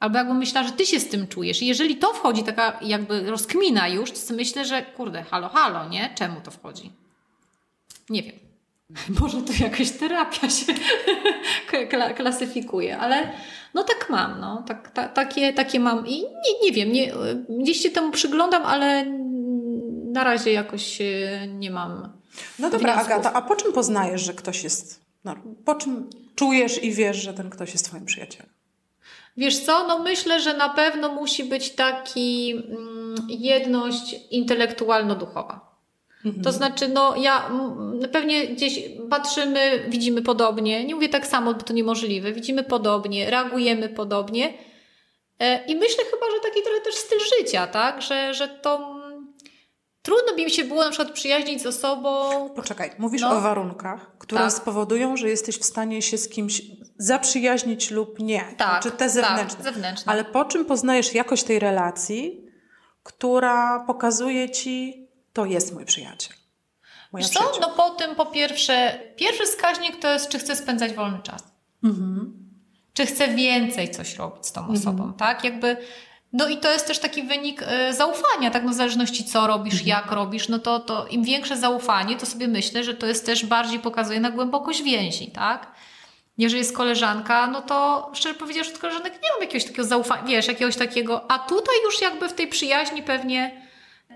[0.01, 1.63] Albo jakbym myślała, że ty się z tym czujesz.
[1.63, 5.89] I jeżeli to wchodzi, taka jakby rozkmina już, to sobie myślę, że kurde, halo, halo,
[5.89, 6.11] nie?
[6.15, 6.93] Czemu to wchodzi?
[8.11, 8.35] Nie wiem.
[9.21, 10.73] Może to jakaś terapia się
[11.91, 13.33] kla- klasyfikuje, ale
[13.75, 14.65] no tak mam, no.
[14.67, 17.13] Tak, ta, takie, takie mam i nie, nie wiem, nie,
[17.49, 19.05] gdzieś się temu przyglądam, ale
[20.13, 22.21] na razie jakoś e, nie mam
[22.59, 22.95] No dobra.
[22.95, 25.10] Agata, a po czym poznajesz, że ktoś jest.
[25.25, 28.49] No, po czym czujesz i wiesz, że ten ktoś jest Twoim przyjacielem?
[29.37, 35.71] Wiesz co, no myślę, że na pewno musi być taki mm, jedność intelektualno-duchowa.
[36.25, 36.45] Mhm.
[36.45, 37.51] To znaczy, no ja
[38.13, 38.81] pewnie gdzieś
[39.11, 40.85] patrzymy, widzimy podobnie.
[40.85, 42.33] Nie mówię tak samo, bo to niemożliwe.
[42.33, 44.55] Widzimy podobnie, reagujemy podobnie.
[45.39, 48.03] E, I myślę chyba, że taki trochę też styl życia, tak?
[48.03, 49.01] Że, że to
[50.03, 52.31] Trudno by mi się było na przykład przyjaźnić z osobą.
[52.57, 53.31] Poczekaj, mówisz no.
[53.31, 54.53] o warunkach, które tak.
[54.53, 56.63] spowodują, że jesteś w stanie się z kimś
[56.99, 58.45] zaprzyjaźnić lub nie.
[58.57, 58.83] Tak.
[58.83, 59.65] Czy te zewnętrzne.
[59.65, 60.13] Tak, zewnętrzne.
[60.13, 62.47] Ale po czym poznajesz jakość tej relacji,
[63.03, 66.37] która pokazuje ci, to jest mój przyjaciel.
[67.13, 67.53] Moja co?
[67.61, 71.43] No po tym po pierwsze, pierwszy wskaźnik to jest, czy chcę spędzać wolny czas.
[71.85, 72.35] Mhm.
[72.93, 74.79] Czy chcę więcej coś robić z tą mhm.
[74.79, 75.45] osobą, tak?
[75.45, 75.77] Jakby
[76.33, 78.65] no i to jest też taki wynik y, zaufania, tak?
[78.65, 79.89] No w zależności co robisz, mhm.
[79.89, 83.47] jak robisz, no to, to im większe zaufanie, to sobie myślę, że to jest też
[83.47, 85.73] bardziej pokazuje na głębokość więzi, tak?
[86.39, 90.49] Jeżeli jest koleżanka, no to szczerze powiedziawszy, od koleżanek nie mam jakiegoś takiego zaufania, wiesz,
[90.49, 93.63] jakiegoś takiego, a tutaj już jakby w tej przyjaźni pewnie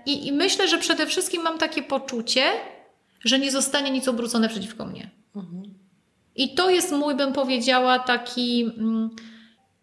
[0.05, 2.43] i, i myślę, że przede wszystkim mam takie poczucie,
[3.23, 5.09] że nie zostanie nic obrócone przeciwko mnie.
[5.35, 5.63] Mhm.
[6.35, 8.63] I to jest mój, bym powiedziała, taki...
[8.77, 9.09] Mm,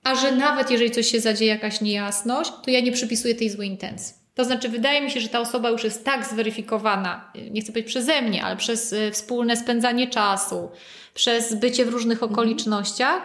[0.04, 3.68] a że nawet jeżeli coś się zadzieje, jakaś niejasność, to ja nie przypisuję tej złej
[3.68, 4.14] intencji.
[4.34, 7.92] To znaczy, wydaje mi się, że ta osoba już jest tak zweryfikowana, nie chcę powiedzieć
[7.92, 10.70] przeze mnie, ale przez y, wspólne spędzanie czasu,
[11.14, 12.32] przez bycie w różnych mhm.
[12.32, 13.22] okolicznościach,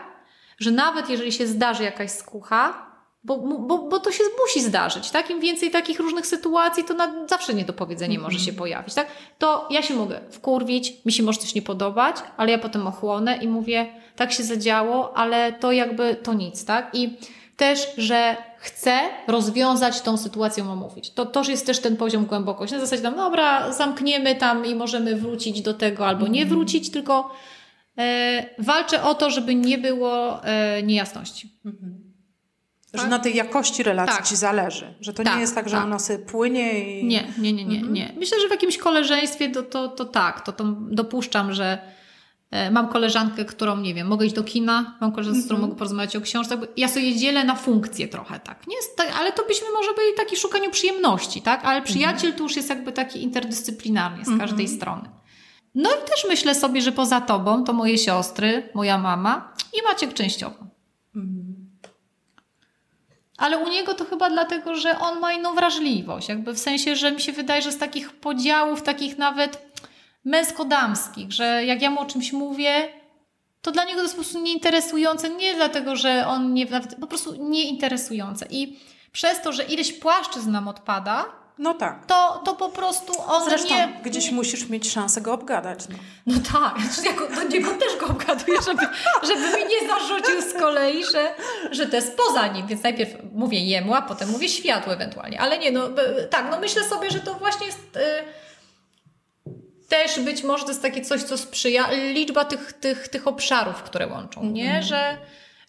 [0.60, 2.88] że nawet jeżeli się zdarzy jakaś skucha,
[3.24, 5.30] bo, bo, bo to się musi zdarzyć, tak?
[5.30, 8.58] Im więcej takich różnych sytuacji, to na, zawsze niedopowiedzenie mm może się mhm.
[8.58, 9.08] pojawić, tak?
[9.38, 13.38] To ja się mogę wkurwić, mi się może coś nie podobać, ale ja potem ochłonę
[13.38, 16.89] i mówię, tak się zadziało, ale to jakby to nic, tak?
[16.93, 17.17] I
[17.58, 21.12] też, że chcę rozwiązać tą sytuację, omówić.
[21.12, 22.75] To też jest też ten poziom głębokości.
[22.75, 26.49] Na zasadzie tam, dobra, zamkniemy tam i możemy wrócić do tego albo nie mhm.
[26.49, 27.32] wrócić, tylko
[27.97, 31.51] e, walczę o to, żeby nie było e, niejasności.
[31.65, 32.08] Mhm.
[32.91, 33.01] Tak?
[33.01, 34.27] Że na tej jakości relacji tak.
[34.27, 34.93] ci zależy.
[35.01, 35.86] Że to tak, nie jest tak, że tak.
[35.86, 37.06] ona sobie płynie i...
[37.06, 37.93] Nie, nie, nie, nie, mhm.
[37.93, 38.13] nie.
[38.17, 41.96] Myślę, że w jakimś koleżeństwie to, to, to tak, to, to dopuszczam, że
[42.71, 45.69] mam koleżankę, którą, nie wiem, mogę iść do kina, mam koleżankę, z którą mhm.
[45.69, 46.57] mogę porozmawiać o książce.
[46.77, 48.67] Ja sobie dzielę na funkcje trochę, tak.
[48.67, 51.65] Nie tak ale to byśmy może byli taki szukaniu przyjemności, tak?
[51.65, 52.33] Ale przyjaciel mhm.
[52.33, 54.77] to już jest jakby taki interdyscyplinarny z każdej mhm.
[54.77, 55.10] strony.
[55.75, 60.13] No i też myślę sobie, że poza tobą to moje siostry, moja mama i Maciek
[60.13, 60.57] częściowo.
[61.15, 61.47] Mhm.
[63.38, 66.29] Ale u niego to chyba dlatego, że on ma inną wrażliwość.
[66.29, 69.66] Jakby w sensie, że mi się wydaje, że z takich podziałów, takich nawet
[70.25, 72.89] męsko-damskich, że jak ja mu o czymś mówię,
[73.62, 75.30] to dla niego to jest po prostu nieinteresujące.
[75.30, 76.67] Nie dlatego, że on nie,
[77.01, 78.45] po prostu nieinteresujące.
[78.49, 78.80] I
[79.12, 81.25] przez to, że ileś płaszczyzn nam odpada,
[81.58, 82.06] no tak.
[82.06, 83.99] To, to po prostu on Zresztą nie...
[84.03, 85.80] gdzieś musisz mieć szansę go obgadać.
[85.89, 86.75] No, no tak,
[87.06, 88.88] ja do niego też go obgaduję, żeby,
[89.23, 91.36] żeby mi nie zarzucił z kolei, że,
[91.71, 92.67] że to jest poza nim.
[92.67, 95.41] Więc najpierw mówię jemu, a potem mówię światło ewentualnie.
[95.41, 95.89] Ale nie, no
[96.30, 97.97] tak, no myślę sobie, że to właśnie jest...
[97.97, 98.46] Y,
[99.88, 104.08] też być może to jest takie coś, co sprzyja liczba tych, tych, tych obszarów, które
[104.08, 104.65] łączą, nie?
[104.65, 104.84] Mhm.
[104.84, 105.17] Że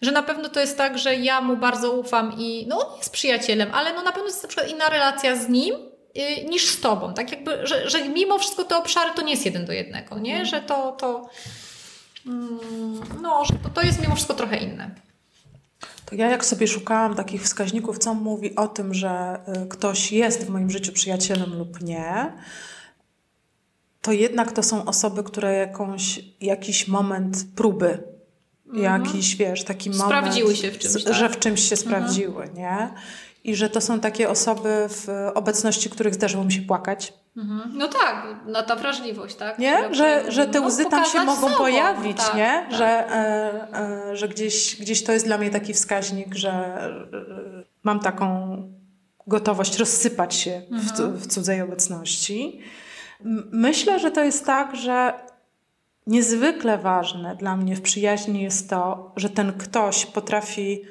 [0.01, 3.11] że na pewno to jest tak, że ja mu bardzo ufam i no on jest
[3.11, 5.75] przyjacielem, ale no na pewno jest na przykład inna relacja z nim
[6.15, 7.13] yy, niż z tobą.
[7.13, 10.45] Tak jakby, że, że mimo wszystko te obszary to nie jest jeden do jednego, nie?
[10.45, 11.29] Że to, to
[12.27, 14.91] mm, no, że to, to jest mimo wszystko trochę inne.
[16.05, 20.45] To ja jak sobie szukałam takich wskaźników, co mówi o tym, że y, ktoś jest
[20.45, 22.33] w moim życiu przyjacielem lub nie,
[24.01, 28.03] to jednak to są osoby, które jakąś, jakiś moment próby
[28.73, 29.05] Mhm.
[29.05, 30.05] jakiś, wiesz, taki moment.
[30.05, 31.03] Sprawdziły się w czymś.
[31.03, 31.13] Tak?
[31.13, 31.87] Że w czymś się mhm.
[31.87, 32.89] sprawdziły, nie?
[33.43, 37.13] I że to są takie osoby, w obecności których zdarzyło mi się płakać.
[37.37, 37.71] Mhm.
[37.73, 39.59] No tak, no ta wrażliwość, tak?
[39.59, 39.95] Nie?
[39.95, 41.57] Że, że te no, łzy tam się mogą sobą.
[41.57, 42.65] pojawić, tak, nie?
[42.69, 42.77] Tak.
[42.77, 47.99] Że, e, e, że gdzieś, gdzieś to jest dla mnie taki wskaźnik, że e, mam
[47.99, 48.57] taką
[49.27, 51.13] gotowość rozsypać się mhm.
[51.13, 52.61] w, w cudzej obecności.
[53.51, 55.13] Myślę, że to jest tak, że
[56.09, 60.81] Niezwykle ważne dla mnie w przyjaźni jest to, że ten ktoś potrafi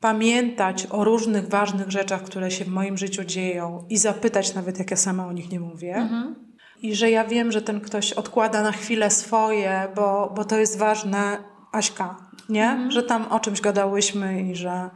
[0.00, 4.90] pamiętać o różnych ważnych rzeczach, które się w moim życiu dzieją i zapytać nawet, jak
[4.90, 5.94] ja sama o nich nie mówię.
[5.94, 6.34] Mhm.
[6.82, 10.78] I że ja wiem, że ten ktoś odkłada na chwilę swoje, bo, bo to jest
[10.78, 11.38] ważne,
[11.72, 12.16] Aśka,
[12.48, 12.70] nie?
[12.70, 12.90] Mhm.
[12.90, 14.90] Że tam o czymś gadałyśmy i że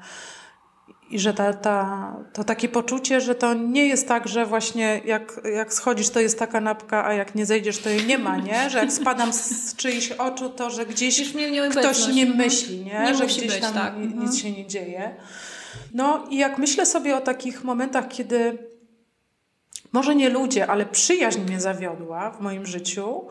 [1.10, 5.40] i że ta, ta, to takie poczucie, że to nie jest tak, że właśnie jak,
[5.54, 8.70] jak schodzisz, to jest ta kanapka, a jak nie zejdziesz, to jej nie ma, nie?
[8.70, 11.32] Że jak spadam z czyichś oczu, to że gdzieś
[11.70, 12.36] ktoś nie mhm.
[12.36, 13.00] myśli, nie?
[13.06, 13.96] nie że gdzieś być, tam tak.
[13.98, 14.32] nic mhm.
[14.32, 15.14] się nie dzieje.
[15.94, 18.58] No i jak myślę sobie o takich momentach, kiedy
[19.92, 23.26] może nie ludzie, ale przyjaźń mnie zawiodła w moim życiu,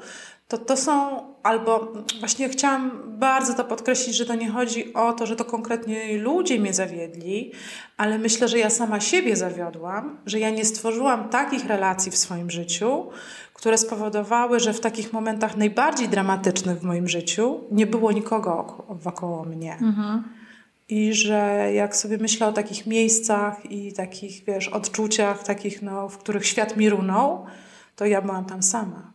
[0.47, 5.25] to to są albo właśnie chciałam bardzo to podkreślić, że to nie chodzi o to,
[5.25, 7.51] że to konkretnie ludzie mnie zawiedli,
[7.97, 12.51] ale myślę, że ja sama siebie zawiodłam, że ja nie stworzyłam takich relacji w swoim
[12.51, 13.09] życiu,
[13.53, 19.45] które spowodowały, że w takich momentach najbardziej dramatycznych w moim życiu nie było nikogo wokoło
[19.45, 19.73] mnie.
[19.73, 20.23] Mhm.
[20.89, 26.17] I że jak sobie myślę o takich miejscach i takich, wiesz, odczuciach, takich, no, w
[26.17, 27.45] których świat mi runął,
[27.95, 29.13] to ja byłam tam sama.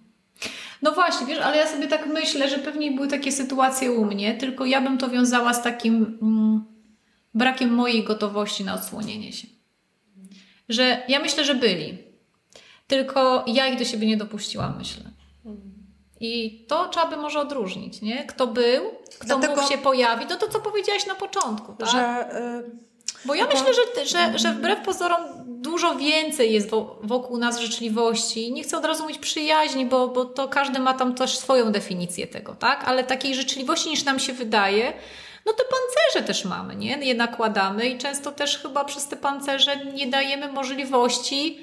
[0.83, 4.35] No właśnie, wiesz, ale ja sobie tak myślę, że pewnie były takie sytuacje u mnie,
[4.35, 6.65] tylko ja bym to wiązała z takim mm,
[7.35, 9.49] brakiem mojej gotowości na odsłonienie się.
[10.69, 11.99] Że ja myślę, że byli.
[12.87, 15.05] Tylko ja ich do siebie nie dopuściłam, myślę.
[16.21, 18.25] I to trzeba by może odróżnić, nie?
[18.25, 18.83] Kto był,
[19.19, 21.89] kto Dlatego, mógł się pojawić, no to co powiedziałaś na początku, tak?
[21.89, 22.27] Że,
[22.61, 22.92] y,
[23.25, 26.71] Bo ja myślę, że, że, że wbrew pozorom dużo więcej jest
[27.03, 28.53] wokół nas życzliwości.
[28.53, 32.27] Nie chcę od razu mówić przyjaźni, bo, bo to każdy ma tam też swoją definicję
[32.27, 32.85] tego, tak?
[32.85, 34.93] Ale takiej życzliwości niż nam się wydaje,
[35.47, 36.99] no to pancerze też mamy, nie?
[36.99, 41.61] Je nakładamy i często też chyba przez te pancerze nie dajemy możliwości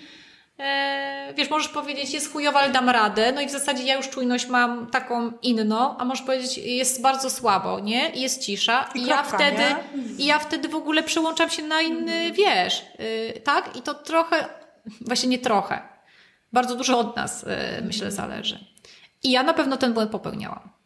[0.60, 3.32] E, wiesz, możesz powiedzieć, jest chujowa, ale dam radę.
[3.32, 7.30] No i w zasadzie ja już czujność mam taką inną, a możesz powiedzieć, jest bardzo
[7.30, 8.10] słabo, nie?
[8.10, 8.90] Jest cisza.
[8.96, 9.64] I, I ja wtedy,
[10.18, 13.76] i ja wtedy w ogóle przełączam się na inny, wiesz, yy, tak?
[13.76, 14.46] I to trochę,
[15.02, 15.82] właśnie nie trochę,
[16.54, 18.66] bardzo dużo od nas, yy, myślę, zależy.
[19.24, 20.79] I ja na pewno ten błąd popełniałam.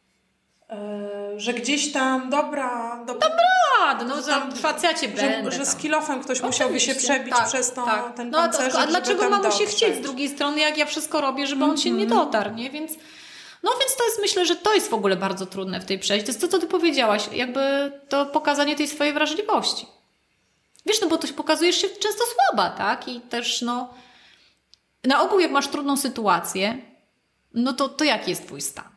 [0.73, 3.03] Yy, że gdzieś tam, dobra...
[3.05, 5.51] dobra Dobra, no tam, facjacie będę.
[5.51, 8.15] Że, że z kilofem ktoś musiałby się przebić tak, przez to, tak.
[8.15, 11.47] ten no, pancerz, A dlaczego mam się chcieć z drugiej strony, jak ja wszystko robię,
[11.47, 12.21] żeby on się nie mhm.
[12.21, 12.69] dotarł, nie?
[12.69, 12.91] Więc...
[13.63, 16.25] No więc to jest, myślę, że to jest w ogóle bardzo trudne w tej przejściu.
[16.25, 19.87] To jest to, co ty powiedziałaś, jakby to pokazanie tej swojej wrażliwości.
[20.85, 23.07] Wiesz, no bo ty pokazujesz się często słaba, tak?
[23.07, 23.93] I też, no,
[25.03, 26.77] na ogół jak masz trudną sytuację,
[27.53, 28.92] no to, to jaki jest twój stan?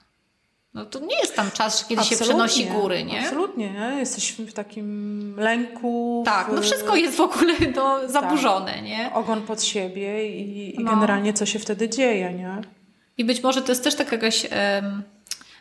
[0.76, 3.20] No to nie jest tam czas, kiedy absolutnie, się przenosi góry, nie?
[3.20, 3.96] Absolutnie, nie?
[3.98, 6.22] Jesteśmy w takim lęku.
[6.26, 8.82] Tak, no wszystko jest w ogóle to zaburzone, tak.
[8.84, 9.10] nie?
[9.14, 10.90] Ogon pod siebie i, i no.
[10.90, 12.60] generalnie co się wtedy dzieje, nie?
[13.18, 15.02] I być może to jest też taka jakaś um,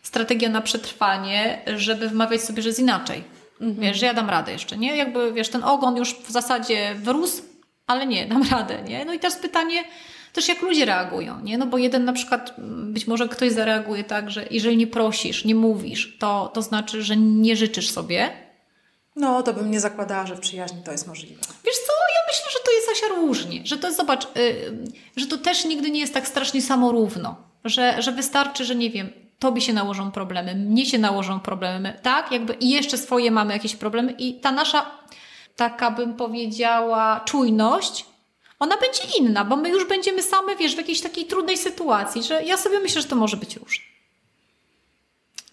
[0.04, 3.24] strategia na przetrwanie, żeby wmawiać sobie, że jest inaczej.
[3.62, 3.80] Mhm.
[3.80, 4.98] Wiesz, że ja dam radę jeszcze, nie?
[4.98, 7.44] Jakby, wiesz, ten ogon już w zasadzie wyrósł,
[7.88, 9.06] ale nie, dam radę, nie?
[9.06, 9.84] No i teraz pytanie,
[10.36, 11.58] też jak ludzie reagują, nie?
[11.58, 15.56] No bo jeden na przykład, być może ktoś zareaguje tak, że jeżeli nie prosisz, nie
[15.56, 18.32] mówisz, to, to znaczy, że nie życzysz sobie.
[19.16, 21.42] No, to bym nie zakładała, że w przyjaźni to jest możliwe.
[21.66, 24.78] Wiesz co, ja myślę, że to jest Asia różnie, że to zobacz, yy,
[25.18, 29.10] że to też nigdy nie jest tak strasznie samorówno, że, że wystarczy, że nie wiem,
[29.40, 32.32] tobie się nałożą problemy, mnie się nałożą problemy, tak?
[32.32, 34.86] Jakby i jeszcze swoje mamy jakieś problemy i ta nasza
[35.56, 38.06] taka bym powiedziała czujność
[38.60, 42.44] ona będzie inna, bo my już będziemy same, wiesz, w jakiejś takiej trudnej sytuacji, że
[42.44, 43.86] ja sobie myślę, że to może być różnie.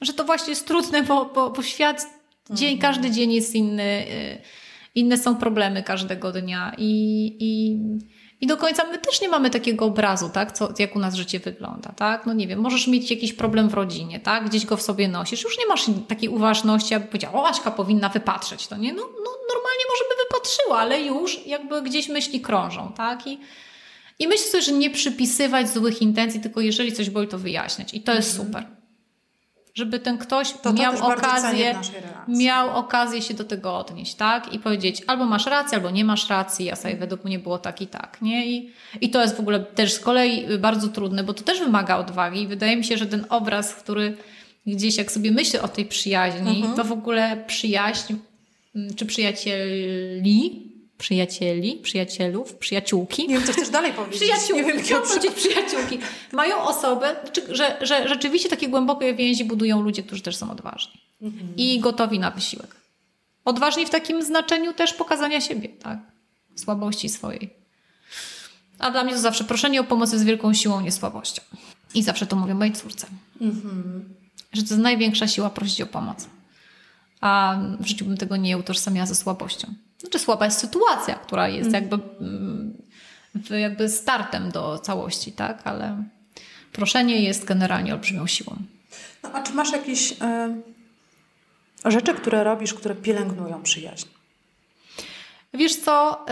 [0.00, 2.06] Że to właśnie jest trudne, bo, bo, bo świat,
[2.50, 2.92] dzień, mhm.
[2.92, 4.42] każdy dzień jest inny, y,
[4.94, 6.92] inne są problemy każdego dnia i,
[7.40, 7.78] i
[8.42, 11.40] i do końca my też nie mamy takiego obrazu, tak, co, jak u nas życie
[11.40, 12.26] wygląda, tak?
[12.26, 14.48] No nie wiem, możesz mieć jakiś problem w rodzinie, tak?
[14.48, 18.08] Gdzieś go w sobie nosisz, już nie masz takiej uważności, aby powiedziała, o Aśka powinna
[18.08, 18.92] wypatrzeć, to nie?
[18.92, 23.26] No, no normalnie może by wypatrzyła, ale już jakby gdzieś myśli krążą, tak?
[23.26, 23.38] I,
[24.18, 27.94] i myślę sobie, że nie przypisywać złych intencji, tylko jeżeli coś boli, to wyjaśniać.
[27.94, 28.48] I to jest mhm.
[28.48, 28.81] super
[29.74, 31.80] żeby ten ktoś to miał to okazję,
[32.28, 34.52] miał okazję się do tego odnieść, tak?
[34.52, 37.80] I powiedzieć, albo masz rację, albo nie masz racji, a sobie według mnie było tak
[37.80, 38.46] i tak, nie?
[38.46, 41.96] I, I to jest w ogóle też z kolei bardzo trudne, bo to też wymaga
[41.96, 44.16] odwagi i wydaje mi się, że ten obraz, który
[44.66, 46.76] gdzieś jak sobie myślę o tej przyjaźni, mhm.
[46.76, 48.14] to w ogóle przyjaźń
[48.76, 50.71] mm, czy przyjacieli
[51.02, 53.28] przyjacieli, przyjacielów, przyjaciółki.
[53.28, 54.20] Nie wiem, co chcesz dalej powiedzieć.
[54.20, 55.98] Przyjaciółki, nie wiem, chciałam powiedzieć przyjaciółki.
[56.32, 57.16] Mają osobę,
[57.48, 61.00] że, że rzeczywiście takie głębokie więzi budują ludzie, którzy też są odważni.
[61.22, 61.56] Mhm.
[61.56, 62.76] I gotowi na wysiłek.
[63.44, 65.98] Odważni w takim znaczeniu też pokazania siebie, tak?
[66.56, 67.50] Słabości swojej.
[68.78, 71.42] A dla mnie to zawsze proszenie o pomoc jest wielką siłą, nie słabością.
[71.94, 73.06] I zawsze to mówię mojej córce.
[73.40, 74.14] Mhm.
[74.52, 76.26] Że to jest największa siła prosić o pomoc.
[77.20, 79.74] A w życiu bym tego nie utożsamiała ze słabością.
[80.02, 81.82] Znaczy słaba jest sytuacja, która jest mm.
[81.82, 82.74] jakby, mm,
[83.50, 85.60] jakby startem do całości, tak?
[85.64, 86.04] Ale
[86.72, 88.56] proszenie jest generalnie olbrzymią siłą.
[89.22, 90.16] No, a czy masz jakieś y,
[91.90, 94.06] rzeczy, które robisz, które pielęgnują przyjaźń?
[95.54, 96.26] Wiesz co,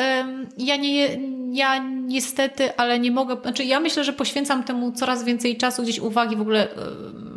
[0.58, 1.20] ja, nie,
[1.52, 5.98] ja niestety, ale nie mogę, znaczy ja myślę, że poświęcam temu coraz więcej czasu, gdzieś
[5.98, 6.68] uwagi, w ogóle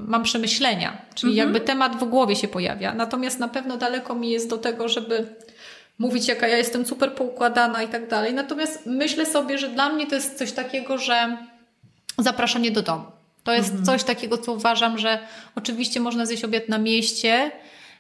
[0.08, 1.48] mam przemyślenia, czyli mhm.
[1.48, 2.94] jakby temat w głowie się pojawia.
[2.94, 5.28] Natomiast na pewno daleko mi jest do tego, żeby
[6.00, 8.34] mówić, jaka ja jestem super poukładana i tak dalej.
[8.34, 11.38] Natomiast myślę sobie, że dla mnie to jest coś takiego, że
[12.18, 13.06] zapraszanie do domu.
[13.44, 13.86] To jest mhm.
[13.86, 15.20] coś takiego, co uważam, że
[15.56, 17.52] oczywiście można zjeść obiad na mieście,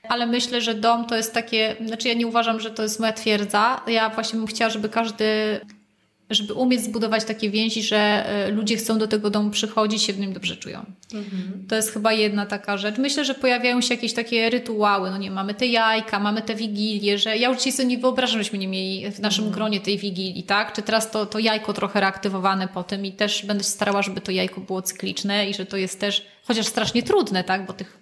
[0.10, 3.14] ale myślę, że dom to jest takie, znaczy ja nie uważam, że to jest moja
[3.14, 3.82] twierdza.
[3.88, 5.60] Ja właśnie bym chciała, żeby każdy
[6.36, 10.19] żeby umieć zbudować takie więzi, że e, ludzie chcą do tego domu przychodzić, się w
[10.19, 10.86] nim dobrze czują.
[11.13, 11.65] Mhm.
[11.69, 12.97] To jest chyba jedna taka rzecz.
[12.97, 15.09] Myślę, że pojawiają się jakieś takie rytuały.
[15.09, 18.34] No nie, mamy te jajka, mamy te wigilie, że ja już dzisiaj sobie nie wyobrażam,
[18.34, 19.55] żebyśmy nie mieli w naszym mhm.
[19.55, 20.73] gronie tej wigilii, tak?
[20.73, 24.21] Czy teraz to, to jajko trochę reaktywowane po tym i też będę się starała, żeby
[24.21, 27.65] to jajko było cykliczne i że to jest też, chociaż strasznie trudne, tak?
[27.65, 28.01] Bo tych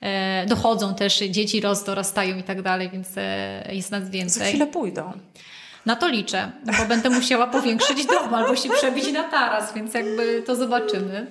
[0.00, 4.42] e, dochodzą też dzieci, roz, dorastają i tak dalej, więc e, jest nas więcej.
[4.42, 5.12] Za chwilę pójdą.
[5.88, 10.42] Na to liczę, bo będę musiała powiększyć dom albo się przebić na taras, więc jakby
[10.46, 11.26] to zobaczymy.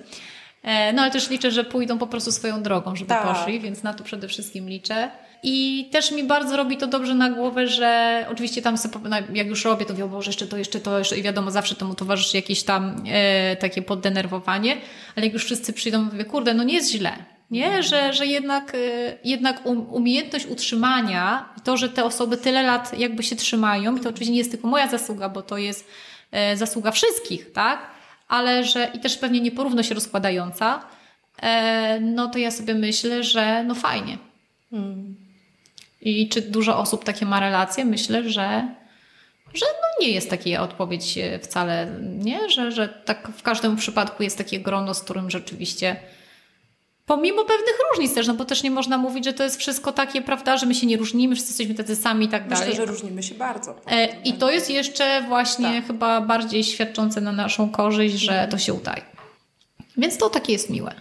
[0.62, 3.22] E, no ale też liczę, że pójdą po prostu swoją drogą, żeby tak.
[3.22, 5.10] poszli, więc na to przede wszystkim liczę.
[5.42, 9.00] I też mi bardzo robi to dobrze na głowę, że oczywiście tam sobie,
[9.34, 11.94] jak już robię, to wiem, że jeszcze to, jeszcze to, jeszcze i wiadomo, zawsze temu
[11.94, 14.76] towarzyszy jakieś tam e, takie poddenerwowanie,
[15.16, 17.82] ale jak już wszyscy przyjdą, mówię, kurde, no nie jest źle nie?
[17.82, 23.22] Że, że jednak, y, jednak um, umiejętność utrzymania, to, że te osoby tyle lat jakby
[23.22, 25.88] się trzymają, i to oczywiście nie jest tylko moja zasługa, bo to jest
[26.30, 27.86] e, zasługa wszystkich, tak?
[28.28, 30.84] Ale że i też pewnie nieporówno się rozkładająca,
[31.42, 34.18] e, no to ja sobie myślę, że no fajnie.
[34.70, 35.16] Hmm.
[36.00, 37.84] I czy dużo osób takie ma relacje?
[37.84, 38.68] Myślę, że,
[39.54, 42.50] że no nie jest taka odpowiedź e, wcale, nie?
[42.50, 45.96] Że, że tak w każdym przypadku jest takie grono, z którym rzeczywiście
[47.08, 50.22] Pomimo pewnych różnic też, no bo też nie można mówić, że to jest wszystko takie,
[50.22, 52.68] prawda, że my się nie różnimy, wszyscy jesteśmy tacy sami i tak dalej.
[52.68, 53.74] Myślę, że różnimy się bardzo.
[53.90, 55.86] E, I to jest jeszcze właśnie tak.
[55.86, 59.02] chyba bardziej świadczące na naszą korzyść, że to się udaje.
[59.96, 60.94] Więc to takie jest miłe.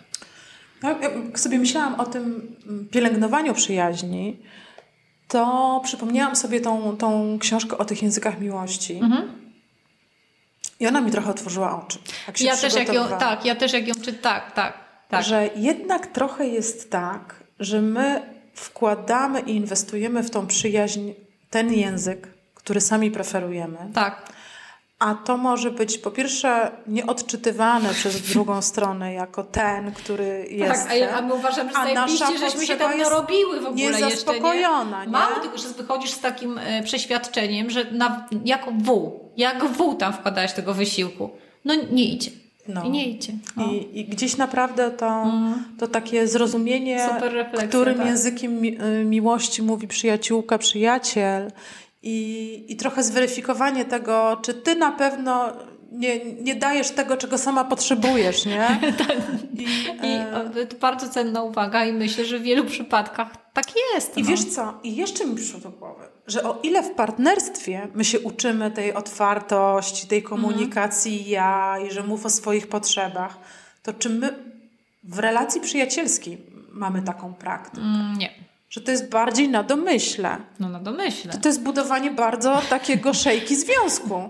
[0.83, 2.55] Ja, jak sobie myślałam o tym
[2.91, 4.37] pielęgnowaniu przyjaźni,
[5.27, 8.95] to przypomniałam sobie tą, tą książkę o tych językach miłości.
[8.95, 9.31] Mhm.
[10.79, 11.99] I ona mi trochę otworzyła oczy.
[12.39, 15.23] ja też jak ją, tak, ja też jak ją czytam, tak, tak tak.
[15.23, 18.21] że jednak trochę jest tak, że my
[18.53, 21.11] wkładamy i inwestujemy w tą przyjaźń
[21.49, 23.77] ten język, który sami preferujemy.
[23.93, 24.37] Tak.
[24.99, 30.87] A to może być po pierwsze nieodczytywane przez drugą stronę jako ten, który jest.
[30.87, 34.39] Tak, a, a my uważam, że zajebiście, żeśmy się tam narobiły w ogóle jeszcze.
[35.05, 35.11] Nie?
[35.11, 40.13] Mało tylko, że wychodzisz z takim e, przeświadczeniem, że na, jako w, jak w tam
[40.13, 41.29] wkładałeś tego wysiłku.
[41.65, 42.31] No nie idzie.
[42.67, 42.83] No.
[42.83, 43.33] I nie idzie.
[43.71, 45.63] I, I, gdzieś naprawdę to, mm.
[45.79, 47.09] to takie zrozumienie,
[47.67, 48.07] którym tak.
[48.07, 51.51] językiem mi, y, miłości mówi przyjaciółka, przyjaciel
[52.03, 55.53] i, i trochę zweryfikowanie tego, czy ty na pewno
[55.91, 58.67] nie, nie dajesz tego, czego sama potrzebujesz, nie?
[59.07, 59.17] Tak.
[59.53, 59.63] I,
[60.07, 60.11] I
[60.61, 60.65] e...
[60.65, 64.17] to bardzo cenna uwaga i myślę, że w wielu przypadkach tak jest.
[64.17, 64.29] I no.
[64.29, 64.73] wiesz co?
[64.83, 68.93] I jeszcze mi przyszło do głowy, że o ile w partnerstwie my się uczymy tej
[68.93, 71.31] otwartości, tej komunikacji mhm.
[71.31, 73.37] ja i że mów o swoich potrzebach,
[73.83, 74.33] to czy my
[75.03, 76.37] w relacji przyjacielskiej
[76.71, 77.81] mamy taką praktykę?
[77.81, 78.29] Mm, nie.
[78.69, 80.37] Że to jest bardziej na domyśle.
[80.59, 81.31] No na domyśle.
[81.31, 84.29] To, to jest budowanie bardzo takiego szejki związku.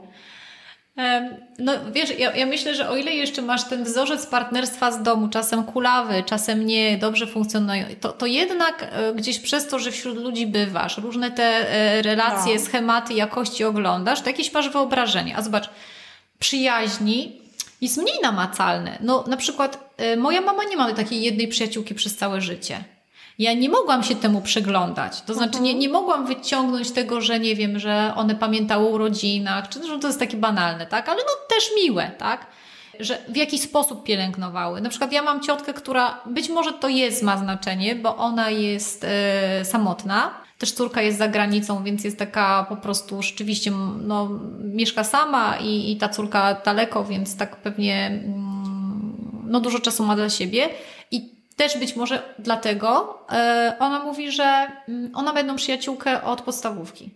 [1.59, 5.27] No wiesz, ja, ja, myślę, że o ile jeszcze masz ten wzorzec partnerstwa z domu,
[5.27, 10.17] czasem kulawy, czasem nie, dobrze funkcjonują, to, to jednak e, gdzieś przez to, że wśród
[10.17, 12.61] ludzi bywasz, różne te e, relacje, no.
[12.61, 15.37] schematy, jakości oglądasz, to jakieś masz wyobrażenie.
[15.37, 15.69] A zobacz,
[16.39, 17.41] przyjaźni
[17.81, 18.97] jest mniej namacalne.
[19.01, 22.83] No na przykład e, moja mama nie ma takiej jednej przyjaciółki przez całe życie
[23.39, 25.21] ja nie mogłam się temu przyglądać.
[25.21, 29.69] To znaczy, nie, nie mogłam wyciągnąć tego, że nie wiem, że one pamiętały o urodzinach,
[29.69, 31.09] czy że to jest takie banalne, tak?
[31.09, 32.47] Ale no też miłe, tak?
[32.99, 34.81] Że w jaki sposób pielęgnowały.
[34.81, 39.03] Na przykład ja mam ciotkę, która być może to jest, ma znaczenie, bo ona jest
[39.03, 40.31] e, samotna.
[40.57, 43.71] Też córka jest za granicą, więc jest taka po prostu rzeczywiście,
[44.01, 44.29] no,
[44.59, 50.15] mieszka sama i, i ta córka daleko, więc tak pewnie mm, no, dużo czasu ma
[50.15, 50.69] dla siebie.
[51.57, 57.09] Też być może dlatego e, ona mówi, że mm, ona będą przyjaciółkę od podstawówki.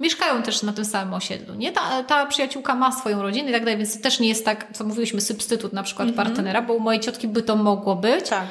[0.00, 1.54] Mieszkają też na tym samym osiedlu.
[1.54, 1.72] Nie?
[1.72, 4.84] Ta, ta przyjaciółka ma swoją rodzinę i tak dalej, więc też nie jest tak, co
[4.84, 6.14] mówiłyśmy, substytut na przykład -hmm.
[6.14, 8.28] partnera, bo u mojej ciotki by to mogło być.
[8.28, 8.46] Tak.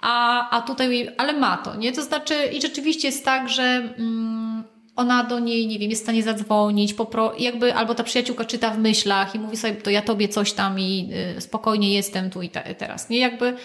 [0.00, 1.92] A, a tutaj, ale ma to, nie?
[1.92, 4.64] To znaczy, i rzeczywiście jest tak, że mm,
[4.96, 8.70] ona do niej, nie wiem, jest w stanie zadzwonić, popro, jakby, albo ta przyjaciółka czyta
[8.70, 12.42] w myślach i mówi sobie, to ja tobie coś tam i y, spokojnie jestem tu
[12.42, 13.18] i te, teraz, nie?
[13.18, 13.56] Jakby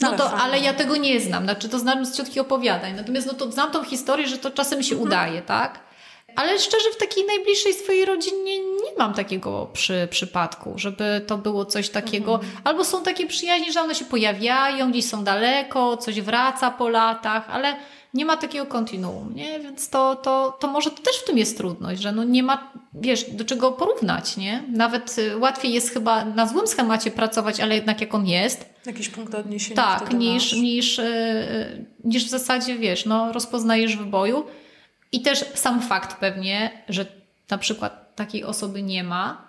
[0.00, 1.44] no to, ale ja tego nie znam.
[1.44, 2.96] Znaczy, to znam z ciotki opowiadań.
[2.96, 5.08] Natomiast no to znam tą historię, że to czasem się mhm.
[5.08, 5.88] udaje, tak?
[6.36, 11.64] Ale szczerze, w takiej najbliższej swojej rodzinie nie mam takiego przy, przypadku, żeby to było
[11.64, 12.34] coś takiego.
[12.34, 12.52] Mhm.
[12.64, 17.50] Albo są takie przyjaźnie, że one się pojawiają, gdzieś są daleko, coś wraca po latach,
[17.50, 17.76] ale
[18.14, 19.60] nie ma takiego kontinuum, nie?
[19.60, 22.72] Więc to, to, to może to też w tym jest trudność, że no nie ma,
[22.94, 24.62] wiesz, do czego porównać, nie?
[24.68, 29.08] Nawet y, łatwiej jest chyba na złym schemacie pracować, ale jednak jak on jest, Jakiś
[29.08, 29.76] punkt odniesienia.
[29.76, 34.46] Tak, niż, niż, yy, niż w zasadzie, wiesz, no, rozpoznajesz w boju.
[35.12, 37.06] I też sam fakt pewnie, że
[37.50, 39.48] na przykład takiej osoby nie ma,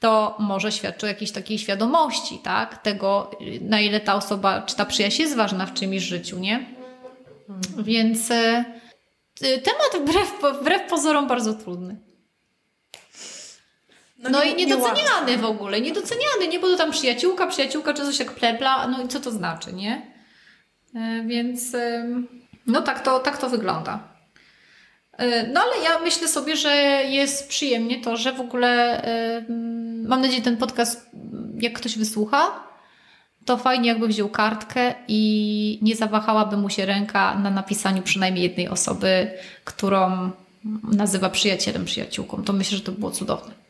[0.00, 2.82] to może świadczy o jakiejś takiej świadomości, tak?
[2.82, 3.30] Tego,
[3.60, 6.66] na ile ta osoba, czy ta przyjaźń jest ważna w czymś życiu, nie?
[7.46, 7.84] Hmm.
[7.84, 8.64] Więc y,
[9.40, 11.96] temat wbrew, wbrew pozorom bardzo trudny.
[14.18, 17.94] No, no nie, i niedoceniany nie w ogóle, niedoceniany, nie, bo to tam przyjaciółka, przyjaciółka
[17.94, 20.12] czy coś jak plebla, no i co to znaczy, nie?
[20.96, 21.76] Y, więc
[22.66, 24.18] no tak to, tak to wygląda.
[25.18, 26.70] E, no ale ja myślę sobie, że
[27.08, 29.44] jest przyjemnie to, że w ogóle e,
[30.08, 31.10] mam nadzieję, ten podcast,
[31.60, 32.68] jak ktoś wysłucha,
[33.44, 38.68] to fajnie jakby wziął kartkę i nie zawahałaby mu się ręka na napisaniu przynajmniej jednej
[38.68, 39.30] osoby,
[39.64, 40.30] którą
[40.82, 42.42] nazywa przyjacielem, przyjaciółką.
[42.42, 43.67] To myślę, że to było cudowne.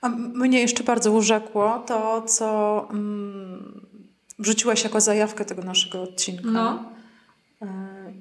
[0.00, 3.80] A mnie jeszcze bardzo urzekło to, co mm,
[4.38, 6.50] wrzuciłaś jako zajawkę tego naszego odcinka.
[6.50, 6.84] No.
[7.62, 7.66] E,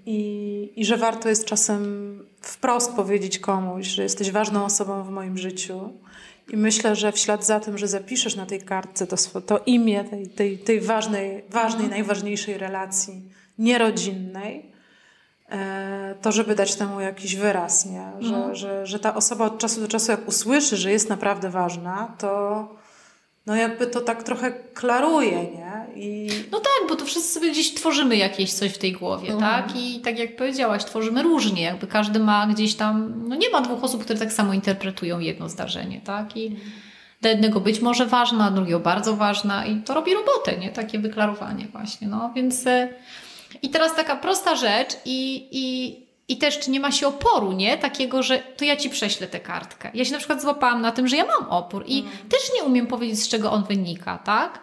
[0.05, 1.83] i, I że warto jest czasem
[2.41, 5.89] wprost powiedzieć komuś, że jesteś ważną osobą w moim życiu.
[6.49, 10.03] I myślę, że w ślad za tym, że zapiszesz na tej kartce to, to imię
[10.03, 11.89] tej, tej, tej ważnej, ważnej, mhm.
[11.89, 13.21] najważniejszej relacji
[13.57, 14.71] nierodzinnej,
[16.21, 18.11] to żeby dać temu jakiś wyraz, nie?
[18.19, 18.55] Że, mhm.
[18.55, 22.67] że, że ta osoba od czasu do czasu, jak usłyszy, że jest naprawdę ważna, to
[23.45, 25.87] no jakby to tak trochę klaruje, nie?
[25.95, 26.29] I...
[26.51, 29.39] No tak, bo to wszyscy sobie gdzieś tworzymy jakieś coś w tej głowie, mhm.
[29.39, 29.75] tak?
[29.75, 33.83] I tak jak powiedziałaś, tworzymy różnie, jakby każdy ma gdzieś tam, no nie ma dwóch
[33.83, 36.37] osób, które tak samo interpretują jedno zdarzenie, tak?
[36.37, 36.55] I
[37.21, 40.69] dla jednego być może ważna, drugiego bardzo ważna i to robi robotę, nie?
[40.69, 42.65] Takie wyklarowanie właśnie, no więc...
[43.61, 47.77] I teraz taka prosta rzecz i, i i też, czy nie ma się oporu, nie?
[47.77, 49.91] Takiego, że to ja ci prześlę tę kartkę.
[49.93, 52.11] Ja się na przykład złapałam na tym, że ja mam opór i mm.
[52.29, 54.59] też nie umiem powiedzieć, z czego on wynika, tak?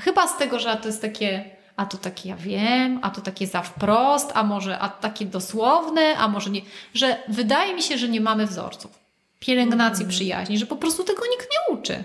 [0.00, 3.46] Chyba z tego, że to jest takie, a to takie ja wiem, a to takie
[3.46, 6.60] za wprost, a może a takie dosłowne, a może nie.
[6.94, 8.98] Że wydaje mi się, że nie mamy wzorców
[9.40, 10.10] pielęgnacji mm.
[10.10, 12.04] przyjaźni, że po prostu tego nikt nie uczy.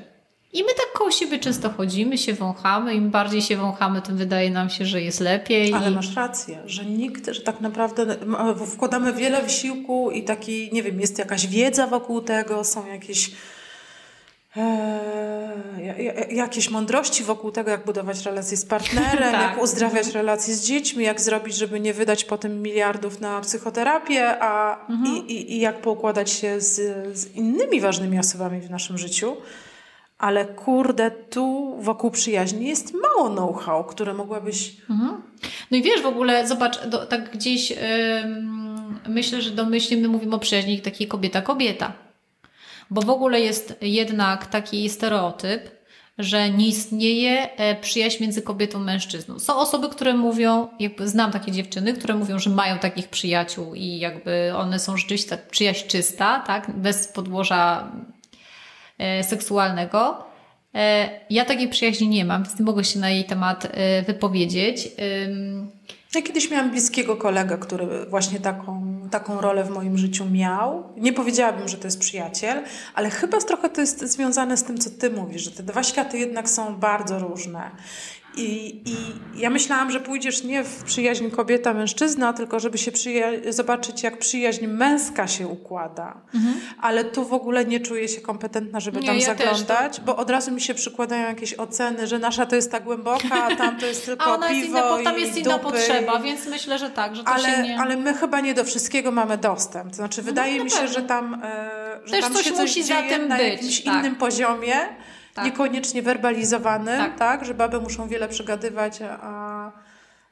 [0.54, 2.96] I my tak koło siebie często chodzimy, się wąchamy.
[2.96, 5.74] Im bardziej się wąchamy, tym wydaje nam się, że jest lepiej.
[5.74, 8.18] Ale masz rację, że nikt, że tak naprawdę
[8.74, 13.32] wkładamy wiele wysiłku i taki, nie wiem, jest jakaś wiedza wokół tego, są jakieś
[14.58, 15.04] e,
[16.32, 19.42] jakieś mądrości wokół tego, jak budować relacje z partnerem, tak.
[19.42, 24.86] jak uzdrawiać relacje z dziećmi, jak zrobić, żeby nie wydać potem miliardów na psychoterapię, a
[24.88, 25.16] mhm.
[25.16, 26.76] i, i, i, jak poukładać się z,
[27.18, 29.38] z innymi ważnymi osobami w naszym życiu
[30.24, 34.76] ale kurde, tu wokół przyjaźni jest mało know-how, które mogłabyś.
[34.90, 35.22] Mhm.
[35.72, 37.78] No i wiesz, w ogóle, zobacz, do, tak gdzieś yy,
[39.08, 41.92] myślę, że domyślnie my mówimy o przyjaźni takiej kobieta-kobieta.
[42.90, 45.72] Bo w ogóle jest jednak taki stereotyp,
[46.18, 49.40] że nie istnieje e, przyjaźń między kobietą i mężczyzną.
[49.40, 54.00] Są osoby, które mówią, jakby znam takie dziewczyny, które mówią, że mają takich przyjaciół i
[54.00, 57.92] jakby one są rzeczywiście przyjaźń czysta, tak, bez podłoża
[59.24, 60.24] seksualnego.
[60.76, 64.90] E, ja takiej przyjaźni nie mam, więc nie mogę się na jej temat e, wypowiedzieć.
[66.16, 70.84] Ja kiedyś miałam bliskiego kolegę, który właśnie taką, taką rolę w moim życiu miał.
[70.98, 72.64] Nie powiedziałabym, że to jest przyjaciel,
[72.96, 76.18] ale chyba trochę to jest związane z tym, co ty mówisz, że te dwa światy
[76.18, 77.72] jednak są bardzo różne.
[78.36, 78.96] I, I
[79.42, 82.92] ja myślałam, że pójdziesz nie w przyjaźń kobieta-mężczyzna, tylko żeby się
[83.50, 86.22] zobaczyć, jak przyjaźń męska się układa.
[86.36, 86.56] Mhm.
[86.82, 90.30] Ale tu w ogóle nie czuję się kompetentna, żeby nie, tam ja zaglądać, bo od
[90.30, 93.86] razu mi się przykładają jakieś oceny, że nasza to jest tak głęboka, a tam to
[93.86, 96.90] jest tylko a ona piwo jest inna, bo tam jest inna potrzeba, więc myślę, że
[96.90, 97.80] tak, że to ale, się nie...
[97.80, 99.90] Ale my chyba nie do wszystkiego mamy dostęp.
[99.90, 102.70] To znaczy, wydaje no, mi się, że tam, e, że Też tam coś się coś
[102.70, 103.94] musi dzieje na być, jakimś tak.
[103.94, 104.76] innym poziomie
[105.34, 105.46] tak.
[105.46, 107.18] niekoniecznie werbalizowany, tak.
[107.18, 109.72] tak, że baby muszą wiele przegadywać, a...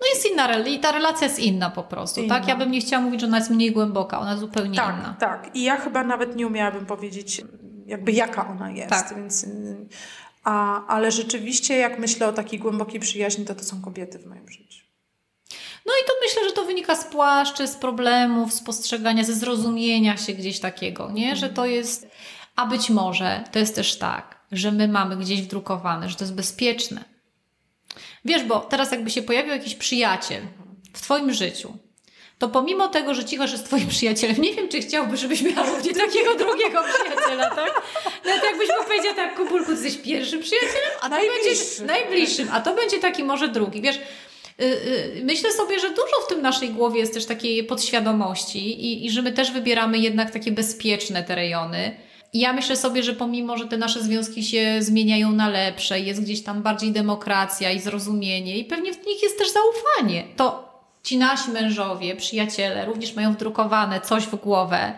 [0.02, 2.36] No jest inna, i ta relacja jest inna po prostu, inna.
[2.40, 2.48] tak?
[2.48, 5.16] Ja bym nie chciała mówić, że ona jest mniej głęboka, ona jest zupełnie tak, inna.
[5.20, 7.42] Tak, i ja chyba nawet nie umiałabym powiedzieć
[7.86, 9.16] jakby jaka ona jest, tak.
[9.16, 9.46] więc...
[10.44, 14.50] A, ale rzeczywiście jak myślę o takiej głębokiej przyjaźni, to to są kobiety w moim
[14.50, 14.86] życiu.
[15.86, 20.18] No i to myślę, że to wynika z płaszczy, z problemów, z postrzegania, ze zrozumienia
[20.18, 21.36] się gdzieś takiego, nie?
[21.36, 22.08] Że to jest...
[22.56, 26.36] A być może to jest też tak, że my mamy gdzieś wdrukowane, że to jest
[26.36, 27.04] bezpieczne.
[28.26, 30.42] Wiesz, bo teraz jakby się pojawił jakiś przyjaciel
[30.94, 31.78] w Twoim życiu,
[32.42, 35.66] to pomimo tego, że cicho, że jest Twoim przyjacielem, nie wiem, czy chciałby, żebyś miał
[35.66, 37.82] również takiego drugiego przyjaciela, tak?
[38.26, 42.62] Nawet jakbyś mu powiedział tak, Kubulku, ty jesteś pierwszym przyjacielem, a to będzie najbliższym, a
[42.62, 43.82] to będzie taki może drugi.
[43.82, 48.86] Wiesz, y, y, Myślę sobie, że dużo w tym naszej głowie jest też takiej podświadomości
[48.86, 51.98] i, i że my też wybieramy jednak takie bezpieczne te rejony
[52.34, 56.44] ja myślę sobie, że pomimo, że te nasze związki się zmieniają na lepsze, jest gdzieś
[56.44, 60.72] tam bardziej demokracja i zrozumienie i pewnie w nich jest też zaufanie, to
[61.04, 64.94] ci nasi mężowie, przyjaciele również mają wdrukowane coś w głowę,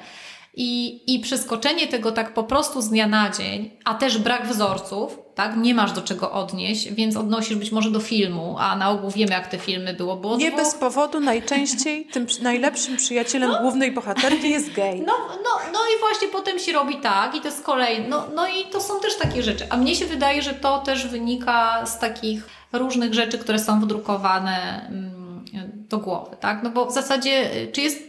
[0.55, 5.19] i, I przeskoczenie tego tak po prostu z dnia na dzień, a też brak wzorców,
[5.35, 5.57] tak?
[5.57, 9.31] Nie masz do czego odnieść, więc odnosisz być może do filmu, a na ogół wiemy,
[9.31, 10.17] jak te filmy było.
[10.17, 13.61] było Nie bez powodu najczęściej tym najlepszym przyjacielem no.
[13.61, 14.99] głównej bohaterki jest gej.
[15.01, 18.47] No, no, no i właśnie potem się robi tak i to z kolei, no, no
[18.47, 19.67] i to są też takie rzeczy.
[19.69, 24.87] A mnie się wydaje, że to też wynika z takich różnych rzeczy, które są wdrukowane
[24.89, 25.45] mm,
[25.89, 26.63] do głowy, tak?
[26.63, 27.99] No bo w zasadzie, czy jest,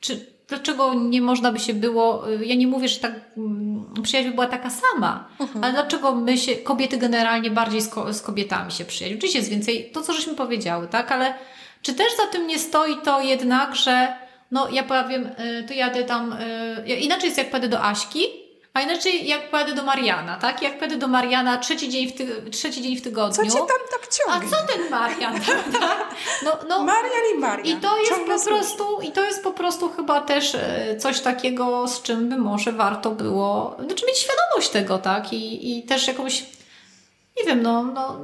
[0.00, 4.28] czy, dlaczego nie można by się było, y, ja nie mówię, że tak mm, przyjaźń
[4.28, 5.64] by była taka sama, mhm.
[5.64, 9.16] ale dlaczego my się, kobiety generalnie bardziej z, ko z kobietami się przyjaźnią?
[9.18, 11.34] Oczywiście jest więcej, to co żeśmy powiedziały, tak, ale
[11.82, 14.16] czy też za tym nie stoi to jednak, że
[14.50, 16.32] no ja powiem, y, to jadę tam,
[16.88, 18.24] y, inaczej jest jak pójdę do Aśki,
[18.74, 20.62] a inaczej jak pojadę do Mariana, tak?
[20.62, 23.50] Jak pojadę do Mariana trzeci dzień w, ty trzeci dzień w tygodniu.
[23.50, 24.48] Co cię tam tak ciągnie?
[24.48, 25.40] A co ten Marian,
[26.44, 27.78] No, no, Marian i Marian.
[27.78, 31.88] I to jest po prostu, i to jest po prostu chyba też e, coś takiego,
[31.88, 35.32] z czym by może warto było, znaczy mieć świadomość tego, tak?
[35.32, 36.42] I, i też jakąś,
[37.36, 38.20] nie wiem, no, no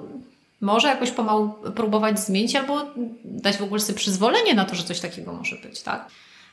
[0.60, 2.80] może jakoś pomału próbować zmienić albo
[3.24, 6.08] dać w ogóle sobie przyzwolenie na to, że coś takiego może być, tak?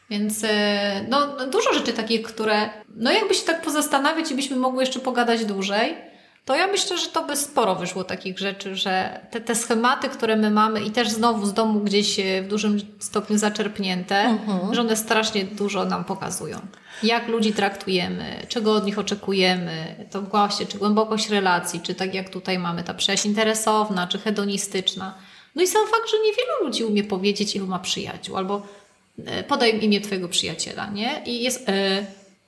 [0.09, 4.55] Więc e, no, no, dużo rzeczy takich, które, no jakby się tak pozastanawiać i byśmy
[4.55, 5.95] mogły jeszcze pogadać dłużej,
[6.45, 10.35] to ja myślę, że to by sporo wyszło takich rzeczy, że te, te schematy, które
[10.35, 14.75] my mamy i też znowu z domu gdzieś e, w dużym stopniu zaczerpnięte, mhm.
[14.75, 16.59] że one strasznie dużo nam pokazują.
[17.03, 22.29] Jak ludzi traktujemy, czego od nich oczekujemy, to właśnie, czy głębokość relacji, czy tak jak
[22.29, 25.15] tutaj mamy ta przyjaźń interesowna, czy hedonistyczna.
[25.55, 28.67] No i sam fakt, że niewielu ludzi umie powiedzieć, ilu ma przyjaciół, albo
[29.47, 31.21] podaj imię twojego przyjaciela, nie?
[31.25, 31.69] I jest...
[31.69, 32.05] E,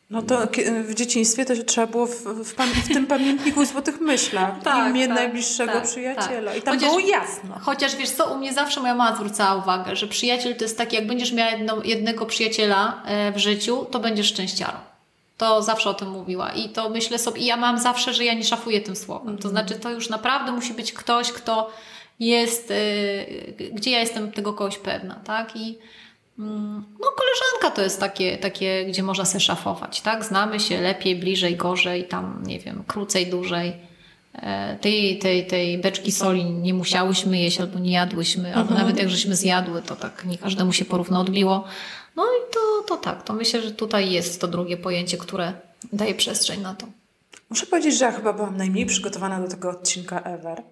[0.09, 0.47] no to
[0.83, 2.53] w dzieciństwie to trzeba było w, w,
[2.85, 4.61] w tym pamiętniku złotych myślach.
[4.63, 6.55] tak, imię tak, najbliższego tak, przyjaciela.
[6.55, 7.59] I tam chociaż, było jasno.
[7.61, 10.95] Chociaż wiesz co, u mnie zawsze moja mama zwrócała uwagę, że przyjaciel to jest taki,
[10.95, 14.77] jak będziesz miała jedno, jednego przyjaciela e, w życiu, to będziesz szczęściarą.
[15.37, 16.51] To zawsze o tym mówiła.
[16.51, 19.27] I to myślę sobie, i ja mam zawsze, że ja nie szafuję tym słowem.
[19.27, 19.41] Mm.
[19.41, 21.71] To znaczy, to już naprawdę musi być ktoś, kto
[22.19, 22.73] jest,
[23.71, 25.55] gdzie ja jestem tego kogoś pewna, tak?
[25.55, 25.77] I
[26.37, 30.25] no, koleżanka to jest takie, takie, gdzie można się szafować, tak?
[30.25, 33.73] Znamy się lepiej, bliżej, gorzej, tam, nie wiem, krócej, dłużej.
[34.33, 38.79] E, tej, tej, tej beczki soli nie musiałyśmy jeść albo nie jadłyśmy, albo mhm.
[38.79, 41.63] nawet jak żeśmy zjadły, to tak nie każdemu się porówno odbiło.
[42.15, 45.53] No i to, to tak, to myślę, że tutaj jest to drugie pojęcie, które
[45.93, 46.87] daje przestrzeń na to.
[47.49, 50.63] Muszę powiedzieć, że ja chyba byłam najmniej przygotowana do tego odcinka ever.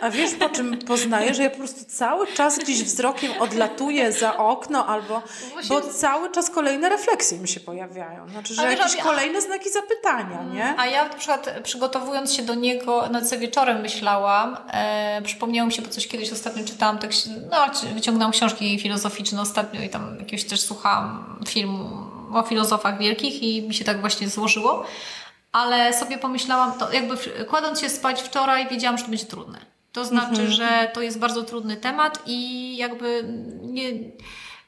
[0.00, 4.36] A wiesz, po czym poznaję, że ja po prostu cały czas gdzieś wzrokiem odlatuję za
[4.36, 5.22] okno albo,
[5.68, 8.28] bo cały czas kolejne refleksje mi się pojawiają.
[8.28, 10.74] Znaczy, że jakieś kolejne znaki zapytania, nie?
[10.78, 15.72] A ja na przykład przygotowując się do niego, no co wieczorem myślałam, e, przypomniało mi
[15.72, 17.10] się, bo coś kiedyś ostatnio czytałam, tak,
[17.50, 17.56] no
[17.94, 21.90] wyciągnęłam książki filozoficzne ostatnio i tam jakiegoś też słuchałam filmu
[22.32, 24.84] o filozofach wielkich i mi się tak właśnie złożyło
[25.52, 29.58] ale sobie pomyślałam, to jakby kładąc się spać wczoraj, wiedziałam, że to będzie trudne.
[29.92, 30.50] To znaczy, mhm.
[30.50, 33.24] że to jest bardzo trudny temat i jakby
[33.62, 33.90] nie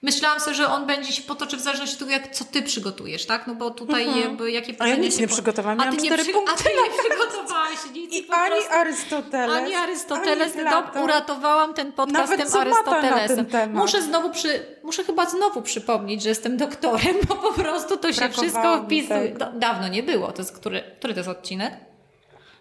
[0.02, 3.26] myślałam sobie, że on będzie się potoczył w zależności od tego, jak, co ty przygotujesz,
[3.26, 3.46] tak?
[3.46, 4.22] No bo tutaj mhm.
[4.22, 6.32] jakby jakie A ja nic nie przygotowałam, miałam cztery przy...
[6.32, 6.52] punkty.
[6.54, 8.12] A ty nie przygotowałaś nic.
[8.12, 8.72] I ani prostu...
[8.72, 9.56] Arystoteles.
[9.56, 10.56] Ani Arystoteles.
[10.56, 13.46] Ani uratowałam ten podcast Nawet tym Arystotelesem.
[13.72, 14.66] Muszę znowu przy...
[14.82, 19.36] Muszę chyba znowu przypomnieć, że jestem doktorem, bo po prostu to się wszystko wpisuje.
[19.54, 20.32] Dawno nie było.
[20.32, 21.91] To jest który, który to jest odcinek?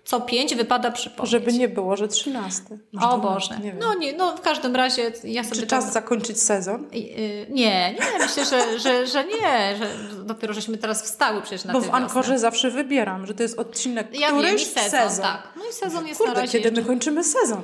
[0.04, 1.32] Co pięć wypada przypomnieć.
[1.32, 2.80] Żeby nie było, że trzynasty.
[3.02, 3.60] o Boże.
[3.64, 5.93] Nie no nie, no w każdym razie ja sobie Czy czas tak...
[5.93, 6.86] zakończyć sezon?
[6.95, 9.88] Y, nie, nie, myślę, że, że, że nie, że
[10.24, 14.20] dopiero żeśmy teraz wstały przecież na Bo w Ankorze zawsze wybieram, że to jest odcinek
[14.20, 15.24] ja któryś wiem, i sezon, sezon.
[15.24, 15.47] Tak.
[15.58, 17.62] No i sezon jest Kurde, na razie kiedy my kończymy sezon?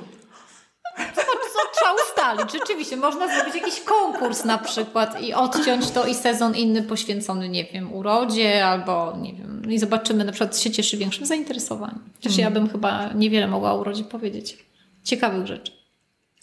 [1.88, 2.52] Trzeba ustalić.
[2.52, 7.64] Rzeczywiście, można zrobić jakiś konkurs na przykład i odciąć to i sezon inny poświęcony, nie
[7.64, 12.00] wiem, urodzie albo, nie wiem, i zobaczymy, na przykład się cieszy większym zainteresowaniem.
[12.14, 14.58] Chociaż ja bym chyba niewiele mogła o urodzie powiedzieć.
[15.04, 15.72] Ciekawych rzeczy.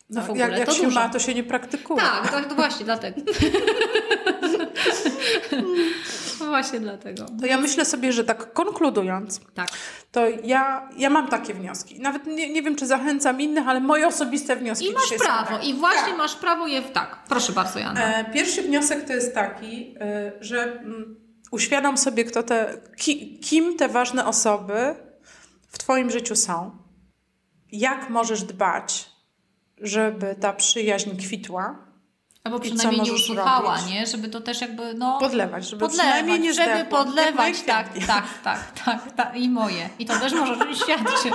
[0.09, 0.39] No, ogóle.
[0.39, 0.99] Jak, jak się dużo.
[0.99, 2.01] ma, to się nie praktykuje.
[2.01, 3.21] Tak, to, to właśnie dlatego.
[6.45, 7.25] No właśnie dlatego.
[7.39, 9.67] To ja myślę sobie, że tak konkludując, tak.
[10.11, 11.99] to ja, ja mam takie wnioski.
[11.99, 14.89] Nawet nie, nie wiem, czy zachęcam innych, ale moje osobiste wnioski.
[14.89, 15.59] I masz prawo.
[15.63, 16.17] I właśnie tak.
[16.17, 16.81] masz prawo je...
[16.81, 18.17] Tak, proszę bardzo, Jana.
[18.17, 21.15] E, pierwszy wniosek to jest taki, e, że mm,
[21.51, 24.95] uświadom sobie, kto te, ki, kim te ważne osoby
[25.67, 26.77] w Twoim życiu są.
[27.71, 29.09] Jak możesz dbać,
[29.81, 31.84] żeby ta przyjaźń kwitła
[32.45, 33.93] Albo przynajmniej nie usłuchała, robić?
[33.93, 34.07] nie?
[34.07, 35.19] Żeby to też jakby, no...
[35.19, 36.97] Podlewać, żeby podlewać, przynajmniej nie żeby zdechło.
[36.97, 39.89] podlewać, tak, tak, tak, tak, tak, i moje.
[39.99, 41.29] I to też może świadczy.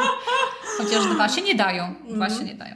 [0.79, 2.75] Chociaż dwa się nie dają, dwa się nie dają.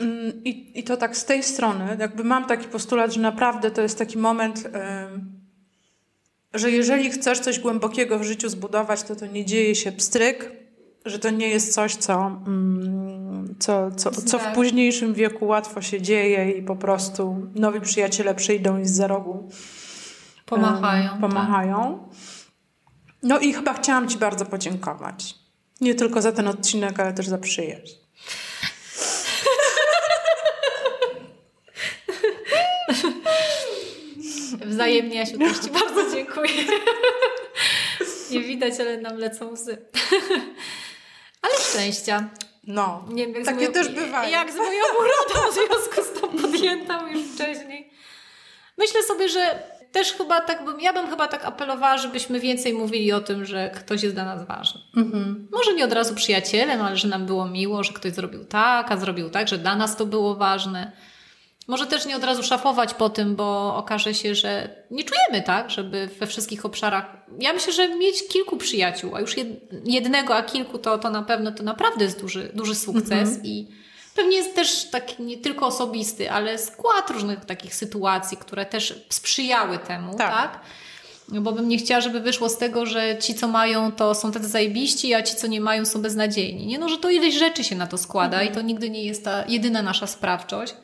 [0.00, 3.82] Mm, I, I to tak z tej strony, jakby mam taki postulat, że naprawdę to
[3.82, 4.68] jest taki moment,
[6.54, 10.52] że jeżeli chcesz coś głębokiego w życiu zbudować, to to nie dzieje się pstryk,
[11.04, 13.09] że to nie jest coś, co, mm,
[13.60, 14.54] co, co, co w Tak.
[14.54, 19.48] późniejszym wieku łatwo się dzieje i po prostu nowi przyjaciele przyjdą i z za rogu
[20.46, 21.12] Pomachają.
[21.14, 22.08] ym, pomachają.
[23.22, 25.34] No i chyba chciałam Ci bardzo podziękować.
[25.80, 27.94] Nie tylko za ten odcinek, ale też za przyjaźń.
[34.60, 34.68] Tak.
[34.68, 36.50] Wzajemnie, Jasiu, też Ci bardzo dziękuję.
[38.30, 39.78] Nie widać, ale nam lecą łzy.
[41.42, 42.30] Ale szczęścia.
[42.66, 44.30] No, Nie wiem, takie moją, też bywają.
[44.30, 47.90] Jak z moją urodą w związku z tą podjętą już wcześniej.
[48.78, 53.12] Myślę sobie, że też chyba tak bym, ja bym chyba tak apelowała, żebyśmy więcej mówili
[53.12, 54.80] o tym, że ktoś jest dla nas ważny.
[54.96, 55.48] Mhm.
[55.52, 58.96] Może nie od razu przyjacielem, ale że nam było miło, że ktoś zrobił tak, a
[58.96, 60.92] zrobił tak, że dla nas to było ważne.
[61.70, 65.70] Może też nie od razu szafować po tym, bo okaże się, że nie czujemy tak,
[65.70, 67.04] żeby we wszystkich obszarach.
[67.38, 69.48] Ja myślę, że mieć kilku przyjaciół, a już jed,
[69.84, 73.68] jednego, a kilku to, to na pewno to naprawdę jest duży, duży sukces i
[74.14, 79.78] pewnie jest też taki nie tylko osobisty, ale skład różnych takich sytuacji, które też sprzyjały
[79.78, 80.32] temu, Tak.
[80.32, 80.60] tak?
[81.40, 84.48] Bo bym nie chciała, żeby wyszło z tego, że ci, co mają, to są tacy
[84.48, 86.66] zajebiści, a ci, co nie mają, są beznadziejni.
[86.66, 89.24] Nie, no, że to ileś rzeczy się na to składa i to nigdy nie jest
[89.24, 90.74] ta jedyna nasza sprawczość.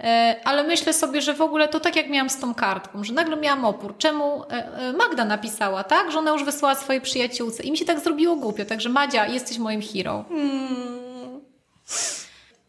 [0.00, 3.12] E, Ale myślę sobie, że w ogóle to tak jak miałam z tą kartką, że
[3.12, 3.94] nagle miałam opór.
[3.98, 6.12] Czemu e, e, Magda napisała, tak?
[6.12, 8.64] Że ona już wysłała swojej przyjaciółce i mi się tak zrobiło głupio.
[8.64, 10.24] Także Madzia, jesteś moim hero.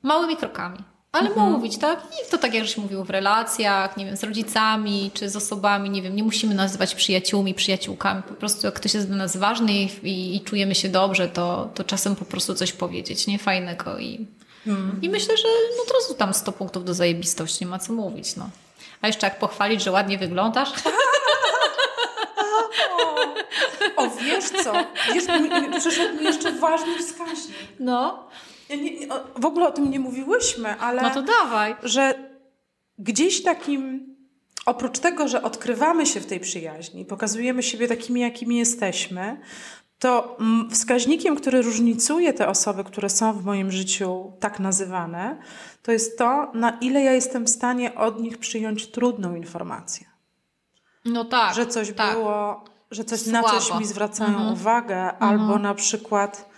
[0.04, 0.78] Małymi krokami.
[1.12, 2.00] Ale mówić, tak?
[2.00, 5.90] I to tak jak żeś mówił w relacjach, nie wiem, z rodzicami czy z osobami,
[5.90, 8.24] nie wiem, nie musimy nazywać przyjaciółmi, przyjaciółkami.
[8.24, 11.70] Po prostu jak ktoś jest dla nas ważny i, i, i czujemy się dobrze, to,
[11.74, 13.40] to czasem po prostu coś powiedzieć, nie?
[13.40, 14.28] Fajnego i,
[15.02, 15.48] i myślę, że
[15.78, 18.50] no od razu tam 100 punktów do zajebistości, nie ma co mówić, no.
[19.02, 20.70] A jeszcze jak pochwalić, że ładnie wyglądasz.
[23.96, 24.74] O, wiesz co?
[25.14, 27.56] Wiesz, mi- przyszedł mi jeszcze ważny wskaźnik.
[27.80, 28.28] No,
[28.70, 31.76] Ja nie, o- w ogóle o tym nie mówiłyśmy, ale no to dawaj.
[31.84, 32.30] że
[32.98, 34.06] gdzieś takim,
[34.66, 39.40] oprócz tego, że odkrywamy się w tej przyjaźni, pokazujemy siebie takimi, jakimi jesteśmy,
[40.00, 45.38] to mm, wskaźnikiem, który różnicuje te osoby, które są w moim życiu tak nazywane,
[45.84, 50.08] to jest to, na ile ja jestem w stanie od nich przyjąć trudną informację.
[51.06, 51.56] No tak.
[51.56, 52.14] że coś tak.
[52.14, 53.60] było, że coś na Słabo.
[53.60, 54.54] coś mi zwracają Mhm.
[54.54, 56.50] uwagę, albo na przykład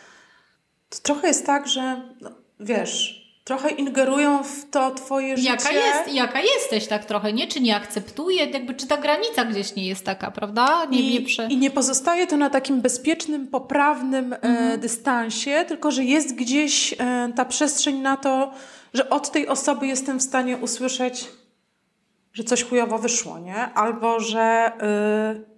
[0.90, 2.30] to trochę jest tak, że no,
[2.60, 5.50] wiesz, trochę ingerują w to twoje życie.
[5.50, 7.48] Jaka, jest, jaka jesteś tak trochę, nie?
[7.48, 10.86] Czy nie akceptuje, jakby czy ta granica gdzieś nie jest taka, prawda?
[10.86, 11.48] Nie, I, nie prze...
[11.48, 14.72] I nie pozostaje to na takim bezpiecznym, poprawnym Mhm.
[14.74, 16.96] e, dystansie, tylko że jest gdzieś e,
[17.36, 18.52] ta przestrzeń na to,
[18.94, 21.28] że od tej osoby jestem w stanie usłyszeć,
[22.34, 23.56] że coś chujowo wyszło, nie?
[23.56, 24.72] Albo że
[25.38, 25.51] y,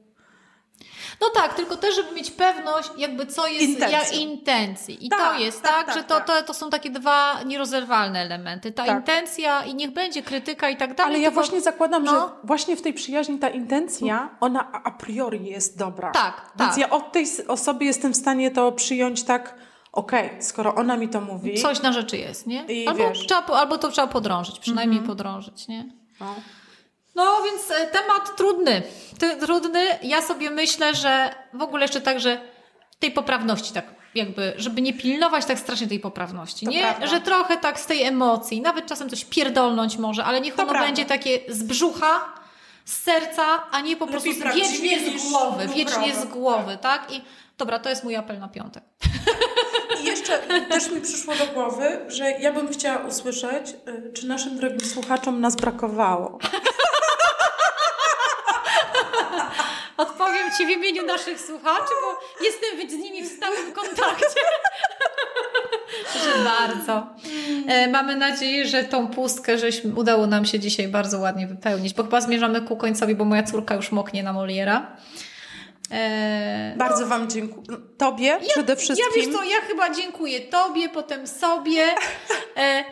[1.23, 3.91] No tak, tylko też, żeby mieć pewność, jakby co jest Intencji.
[3.97, 5.05] jak intencji.
[5.05, 6.27] I Tak, to jest tak, tak, tak, że to, tak.
[6.27, 8.71] to, to są takie dwa nierozerwalne elementy.
[8.71, 8.97] Ta Tak.
[8.97, 11.13] intencja i niech będzie krytyka i tak dalej.
[11.13, 12.11] Ale ja tylko- właśnie zakładam, no.
[12.11, 16.11] że właśnie w tej przyjaźni ta intencja, ona a priori jest dobra.
[16.11, 16.79] Tak, Więc tak.
[16.79, 19.55] ja od tej osoby jestem w stanie to przyjąć tak,
[19.91, 21.61] okej, skoro ona mi to mówi.
[21.61, 22.65] Coś na rzeczy jest, nie?
[22.87, 25.85] Albo, trzeba, albo to trzeba podrążyć, przynajmniej podrążyć, nie?
[26.19, 26.35] No.
[27.15, 28.81] No więc e, temat trudny.
[29.39, 29.85] Trudny.
[30.03, 32.41] Ja sobie myślę, że w ogóle jeszcze tak, że
[32.99, 33.85] tej poprawności tak
[34.15, 36.81] jakby, żeby nie pilnować tak strasznie tej poprawności, To nie?
[36.81, 37.07] prawda.
[37.07, 40.71] Że trochę tak z tej emocji, nawet czasem coś pierdolnąć może, ale niech To ono
[40.71, 40.87] prawda.
[40.87, 42.33] będzie takie z brzucha,
[42.85, 47.13] z serca, a nie po prostu Lepiej prawdziwie wiecznie z głowy, wiecznie z głowy, tak?
[47.13, 47.21] I
[47.57, 48.83] dobra, to jest mój apel na piątek.
[50.01, 50.37] I jeszcze
[50.69, 55.41] też mi przyszło do głowy, że ja bym chciała usłyszeć, y, czy naszym drogim słuchaczom
[55.41, 56.37] nas brakowało.
[60.57, 64.39] Ci w imieniu naszych słuchaczy, bo jestem z nimi w stałym kontakcie.
[66.11, 67.07] Proszę bardzo.
[67.67, 72.03] E, mamy nadzieję, że tą pustkę żeśmy, udało nam się dzisiaj bardzo ładnie wypełnić, bo
[72.03, 74.97] chyba zmierzamy ku końcowi, bo moja córka już moknie na Moliera.
[75.91, 77.77] E, Bardzo Wam dziękuję.
[77.97, 79.05] Tobie przede wszystkim.
[79.15, 81.83] ja wiesz co, ja chyba dziękuję Tobie, potem sobie,
[82.57, 82.83] e,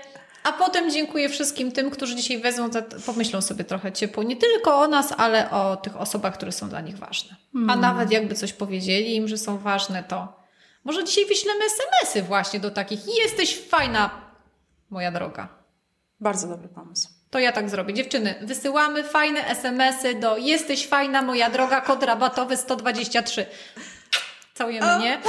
[0.44, 4.76] a potem dziękuję wszystkim tym, którzy dzisiaj wezmą, za, pomyślą sobie trochę ciepło, nie tylko
[4.76, 7.36] o nas, ale o tych osobach, które są dla nich ważne.
[7.70, 10.42] A nawet jakby coś powiedzieli im, że są ważne, to
[10.84, 14.10] może dzisiaj wyślemy SMS-y właśnie do takich jesteś fajna,
[14.90, 15.48] moja droga.
[16.20, 17.10] Bardzo dobry pomysł.
[17.30, 17.94] To ja tak zrobię.
[17.94, 23.46] Dziewczyny, wysyłamy fajne SMS-y do jesteś fajna, moja droga, kod rabatowy 123.
[24.54, 25.22] Całujemy, nie?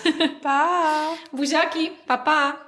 [0.42, 0.92] Pa!
[1.32, 2.65] Buziaki, pa pa!